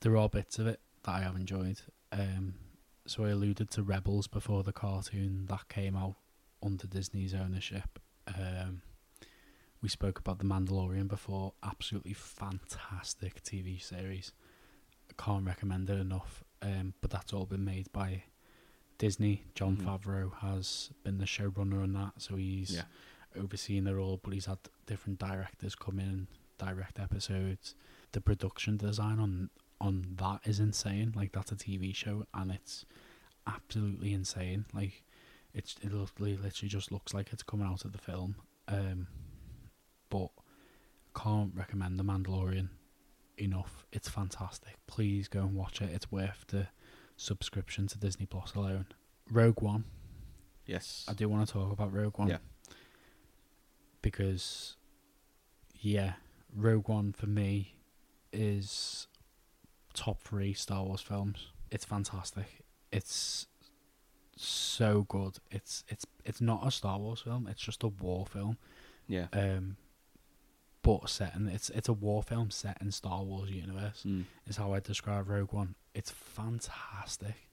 [0.02, 1.80] there are bits of it that I have enjoyed.
[2.12, 2.56] Um,
[3.06, 6.16] so I alluded to Rebels before the cartoon that came out
[6.62, 8.00] under Disney's ownership.
[8.28, 8.82] Um,
[9.82, 11.54] we spoke about The Mandalorian before.
[11.62, 14.32] Absolutely fantastic TV series.
[15.10, 16.44] I can't recommend it enough.
[16.62, 18.24] Um, but that's all been made by
[18.98, 19.44] Disney.
[19.54, 19.84] John Mhm.
[19.84, 22.86] Favreau has been the showrunner on that, so he's Yeah.
[23.36, 24.18] overseeing it all.
[24.24, 26.28] But he's had different directors come in and
[26.58, 27.76] direct episodes.
[28.14, 29.50] The production design on
[29.82, 31.14] on that is insane.
[31.16, 32.86] Like that's a TV show, and it's
[33.48, 34.66] absolutely insane.
[34.74, 35.04] Like
[35.54, 38.36] it's it literally, literally just looks like it's coming out of the film.
[38.68, 39.08] Um,
[40.10, 40.30] but
[41.16, 42.70] can't recommend The Mandalorian
[43.38, 43.86] enough.
[43.92, 44.78] It's fantastic.
[44.88, 45.90] Please go and watch it.
[45.94, 46.68] It's worth the
[47.18, 48.88] subscription to Disney Plus alone.
[49.30, 49.86] Rogue One.
[50.66, 51.06] Yes.
[51.08, 52.30] I do want to talk about Rogue One.
[52.30, 52.38] Yeah.
[54.02, 54.76] Because,
[55.80, 56.14] yeah,
[56.56, 57.76] Rogue One for me
[58.32, 59.08] is
[59.94, 61.48] top three Star Wars films.
[61.72, 62.64] It's fantastic.
[62.92, 63.48] It's
[64.36, 65.38] so good.
[65.52, 67.48] It's it's it's not a Star Wars film.
[67.50, 68.58] It's just a war film.
[69.08, 69.28] Yeah.
[69.34, 69.78] Um,
[70.82, 74.04] but set in it's it's a war film set in Star Wars universe.
[74.06, 74.26] Mm.
[74.48, 75.76] Is how I describe Rogue One.
[75.94, 77.50] It's fantastic.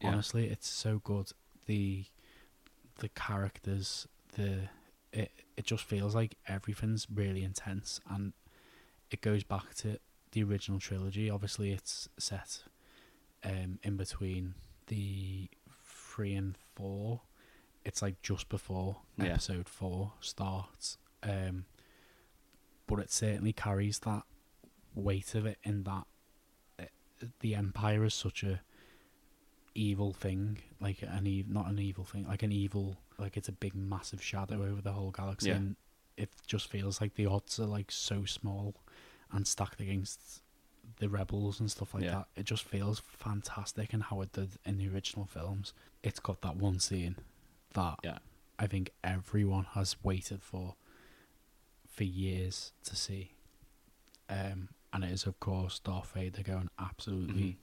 [0.00, 0.08] Yeah.
[0.08, 1.30] Honestly, it's so good.
[1.66, 2.04] The
[2.98, 4.68] the characters, the
[5.12, 8.32] it it just feels like everything's really intense and
[9.10, 9.98] it goes back to
[10.32, 11.30] the original trilogy.
[11.30, 12.64] Obviously, it's set
[13.44, 14.54] um in between
[14.88, 15.48] the
[15.84, 17.22] three and four.
[17.84, 19.26] It's like just before Yeah.
[19.32, 20.98] episode four starts.
[21.22, 21.64] Um,
[22.86, 24.24] but it certainly carries that
[24.94, 26.06] weight of it in that
[26.78, 26.84] uh,
[27.40, 28.60] the Empire is such a
[29.74, 33.52] evil thing, like an ev- not an evil thing, like an evil, like it's a
[33.52, 35.56] big massive shadow over the whole galaxy, Yeah.
[35.56, 35.76] and
[36.16, 38.74] it just feels like the odds are like so small
[39.32, 40.42] and stacked against
[40.98, 42.10] the rebels and stuff like Yeah.
[42.16, 42.28] that.
[42.36, 45.72] It just feels fantastic, and how it did in the original films.
[46.02, 47.16] It's got that one scene
[47.74, 48.18] that Yeah.
[48.58, 50.76] I think everyone has waited for
[51.88, 53.32] for years to see.
[54.28, 57.58] Um, and it is, of course, Darth Vader going absolutely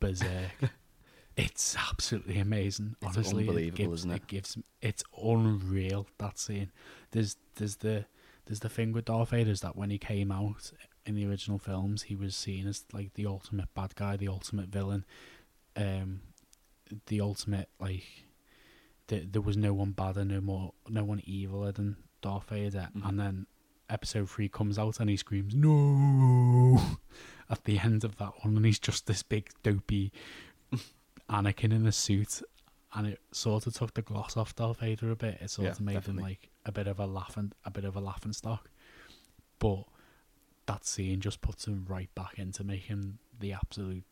[0.00, 0.70] berserk.
[1.36, 2.96] it's absolutely amazing.
[3.02, 4.26] It's Honestly, it gives, isn't it?
[4.26, 6.70] gives it's unreal that scene.
[7.10, 8.06] There's there's the
[8.46, 10.72] there's the thing with Darth Vader is that when he came out
[11.04, 14.68] in the original films, he was seen as like the ultimate bad guy, the ultimate
[14.68, 15.04] villain,
[15.76, 16.20] um,
[17.06, 18.04] the ultimate like.
[19.08, 22.88] There, there was no one badder, no more, no one eviler than Darth Vader.
[22.96, 23.08] Mhm.
[23.08, 23.46] And then
[23.88, 26.98] Episode Three comes out and he screams "No!"
[27.48, 30.10] at the end of that one, and he's just this big dopey
[31.30, 32.42] Anakin in a suit,
[32.96, 35.38] and it sort of took the gloss off Darth Vader a bit.
[35.40, 36.22] It sort Yeah, of made definitely.
[36.22, 38.68] him like a bit of a laughing, a bit of a laughing stock.
[39.58, 39.84] But
[40.66, 44.04] that scene just puts him right back into making the absolute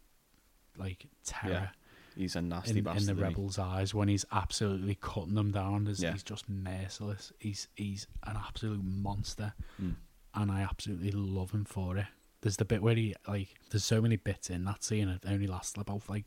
[0.76, 1.70] like terror
[2.16, 5.86] He's a nasty in, in the rebels' eyes when he's absolutely cutting them down.
[5.86, 6.12] He's, Yeah.
[6.12, 7.32] he's just merciless.
[7.40, 9.96] He's he's an absolute monster, Mm.
[10.34, 12.06] and I absolutely love him for it.
[12.42, 15.08] There's the bit where he like there's so many bits in that scene.
[15.08, 16.26] It only lasts about like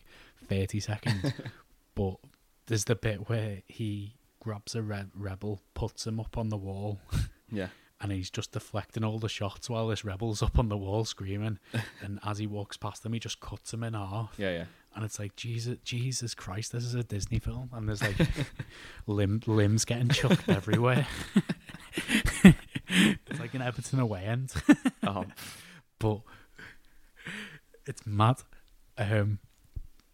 [0.49, 1.31] thirty seconds,
[1.95, 2.17] but
[2.67, 6.99] there's the bit where he grabs a re- rebel, puts him up on the wall,
[7.51, 7.67] Yeah.
[8.01, 11.59] and he's just deflecting all the shots while this rebel's up on the wall screaming.
[12.01, 14.35] and as he walks past them, he just cuts him in half.
[14.37, 14.65] Yeah, yeah.
[14.95, 16.71] And it's like Jesus, Jesus Christ!
[16.71, 18.15] This is a Disney film, and there's like
[19.07, 21.05] limb, limbs getting chucked everywhere.
[22.43, 24.53] it's like an Everton away end,
[25.05, 25.25] Oh,
[25.99, 26.21] but
[27.85, 28.37] it's mad.
[28.97, 29.37] Um,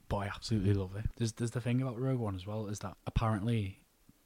[0.09, 1.05] but I absolutely love it.
[1.17, 3.79] There's there's the thing about Rogue One as well is that apparently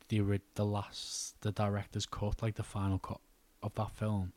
[0.10, 0.22] the
[0.56, 3.20] the last the director's cut, like the final cut
[3.64, 4.34] of that film,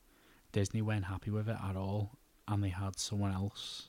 [0.52, 2.18] Disney weren't happy with it at all,
[2.48, 3.88] and they had someone else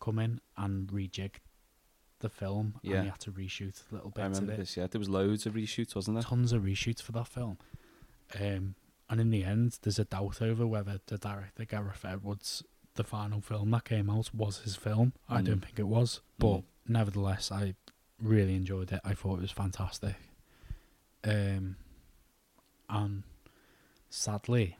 [0.00, 1.36] come in and rejig
[2.20, 2.96] the film, Yeah.
[2.96, 4.22] and they had to reshoot a little bit.
[4.22, 4.76] I remember this.
[4.76, 6.22] Yeah, there was loads of reshoots, wasn't there?
[6.22, 7.58] tons of reshoots for that film.
[8.40, 8.74] Um,
[9.08, 12.62] and in the end, there's a doubt over whether the director Gareth Edwards,
[12.96, 15.12] the final film that came out, was his film.
[15.28, 15.64] I don't Mm.
[15.64, 16.64] think it was, but Mm.
[16.86, 17.74] nevertheless, I
[18.20, 19.00] really enjoyed it.
[19.04, 20.16] I thought it was fantastic.
[21.24, 21.76] Um,
[22.88, 23.22] and
[24.08, 24.76] sadly,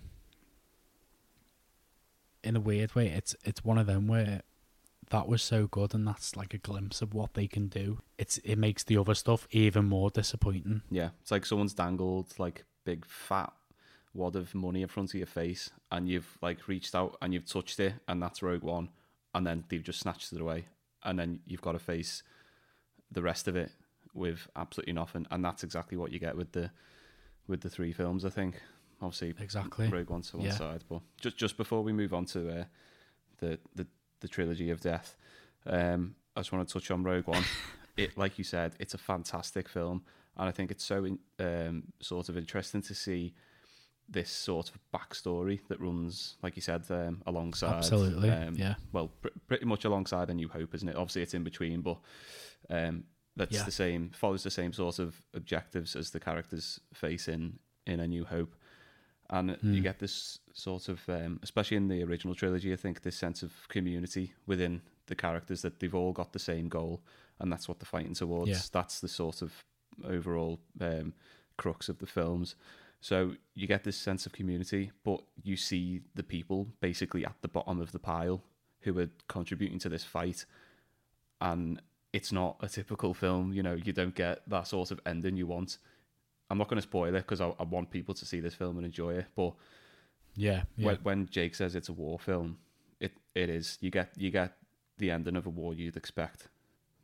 [2.43, 4.43] in a weird way, it's it's one of them where
[5.11, 8.01] that was so good, and that's like a glimpse of what they can do.
[8.19, 10.83] It's it makes the other stuff even more disappointing.
[10.91, 13.53] Yeah, it's like someone's dangled like big fat
[14.17, 17.47] wad of money in front of your face, and you've like reached out and you've
[17.47, 18.89] touched it, and that's Rogue One,
[19.35, 20.67] and then they've just snatched it away,
[21.05, 22.23] and then you've got to face
[23.11, 23.71] the rest of it
[24.15, 26.71] with absolutely nothing, and that's exactly what you get with the
[27.47, 28.25] with the three films.
[28.25, 28.61] I think,
[29.01, 29.89] obviously, Exactly.
[29.89, 30.53] Rogue One to one Yeah.
[30.53, 32.65] side, but just just before we move on to uh,
[33.39, 33.87] the the
[34.21, 35.17] the trilogy of death,
[35.67, 37.45] um, I just want to touch on Rogue One.
[37.97, 40.03] it, like you said, it's a fantastic film,
[40.37, 43.35] and I think it's so in, um, sort of interesting to see
[44.09, 47.75] this sort of backstory that runs, like you said, um, alongside.
[47.75, 48.75] Absolutely, um, yeah.
[48.93, 50.95] Well, pr- pretty much alongside A New Hope, isn't it?
[50.97, 51.99] Obviously, it's in between, but
[52.71, 53.05] um,
[53.35, 53.65] that's Yeah.
[53.65, 54.11] the same.
[54.11, 58.55] Follows the same sort of objectives as the characters face in in A New Hope,
[59.31, 59.73] and Hmm.
[59.75, 63.43] you get this sort of, um, especially in the original trilogy, I think this sense
[63.43, 67.03] of community within the characters that they've all got the same goal,
[67.39, 68.51] and that's what they're fighting towards.
[68.51, 68.61] Yeah.
[68.73, 69.53] That's the sort of
[70.05, 71.15] overall um,
[71.57, 72.55] crux of the films.
[73.07, 77.47] So you get this sense of community, but you see the people basically at the
[77.47, 78.43] bottom of the pile
[78.81, 80.45] who are contributing to this fight,
[81.41, 81.81] and
[82.13, 83.53] it's not a typical film.
[83.53, 85.79] You know, you don't get that sort of ending you want.
[86.51, 88.77] I'm not going to spoil it because I, I want people to see this film
[88.77, 89.27] and enjoy it.
[89.37, 89.53] But
[90.35, 90.87] Yeah, yeah.
[90.87, 92.59] when, when Jake says it's a war film,
[92.99, 93.79] it It is.
[93.81, 94.57] You get you get
[94.99, 96.49] the ending of a war you'd expect.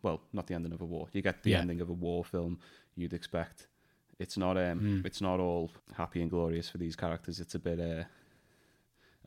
[0.03, 1.07] Well, not the ending of a war.
[1.13, 1.61] You get the Yeah.
[1.61, 2.59] ending of a war film
[2.97, 3.69] you'd expect.
[4.23, 7.41] It's not um it's not all happy and glorious for these characters.
[7.41, 8.05] It's a bit uh,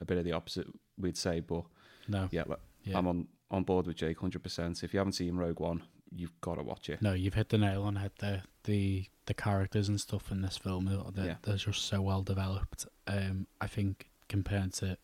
[0.02, 0.68] a bit of the opposite
[0.98, 1.64] we'd say, but
[2.08, 2.28] No.
[2.32, 2.98] yeah, but Yeah.
[2.98, 4.84] I'm on on board with Jake 100%.
[4.84, 7.00] If you haven't seen Rogue One, you've got to watch it.
[7.02, 8.44] No, you've hit the nail on the head there.
[8.64, 11.36] The the characters and stuff in this film, they're, Yeah.
[11.44, 12.86] they're just so well developed.
[13.08, 14.98] Um, I think compared to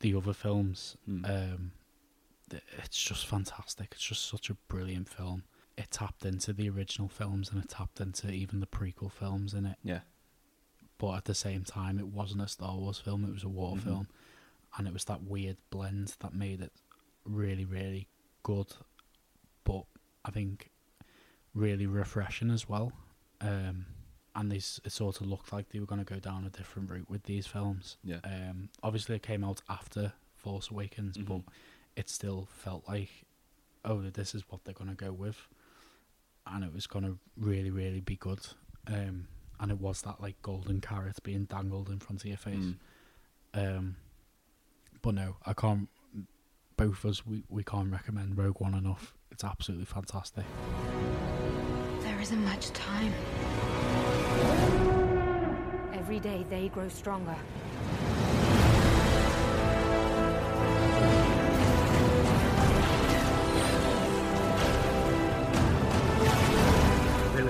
[0.00, 1.24] the other films, Mm.
[1.28, 1.72] um,
[2.82, 3.88] it's just fantastic.
[3.92, 5.44] It's just such a brilliant film.
[5.80, 9.64] It tapped into the original films and it tapped into even the prequel films in
[9.64, 9.78] it.
[9.82, 10.00] Yeah.
[10.98, 13.24] But at the same time, it wasn't a Star Wars film.
[13.24, 13.82] It was a war Mhm.
[13.82, 14.08] film,
[14.76, 16.72] and it was that weird blend that made it
[17.24, 18.08] really, really
[18.42, 18.76] good.
[19.64, 19.86] But
[20.24, 20.70] I think
[21.54, 22.92] really refreshing as well.
[23.40, 23.86] Um,
[24.36, 26.90] and these it sort of looked like they were going to go down a different
[26.90, 27.96] route with these films.
[28.04, 28.20] Yeah.
[28.22, 31.44] Um, obviously, it came out after Force Awakens, but Mhm.
[31.96, 33.24] it still felt like,
[33.84, 35.48] oh, this is what they're going to go with,
[36.52, 38.40] and it was going to really, really be good.
[38.86, 39.28] Um,
[39.58, 42.74] and it was that like golden carrot being dangled in front of your face.
[43.54, 43.76] Mm.
[43.76, 43.96] Um,
[45.02, 45.88] but no, I can't.
[46.76, 49.14] Both of us, we, we can't recommend Rogue One enough.
[49.30, 50.44] It's absolutely fantastic.
[52.00, 53.12] There isn't much time.
[55.92, 57.36] Every day they grow stronger.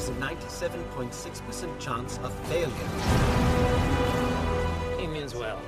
[0.00, 2.70] Is a 97.6% chance of failure.
[4.98, 5.60] He means well.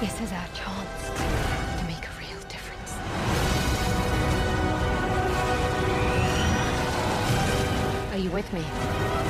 [0.00, 1.08] This is our chance
[1.78, 2.92] to make a real difference.
[8.12, 9.29] Are you with me?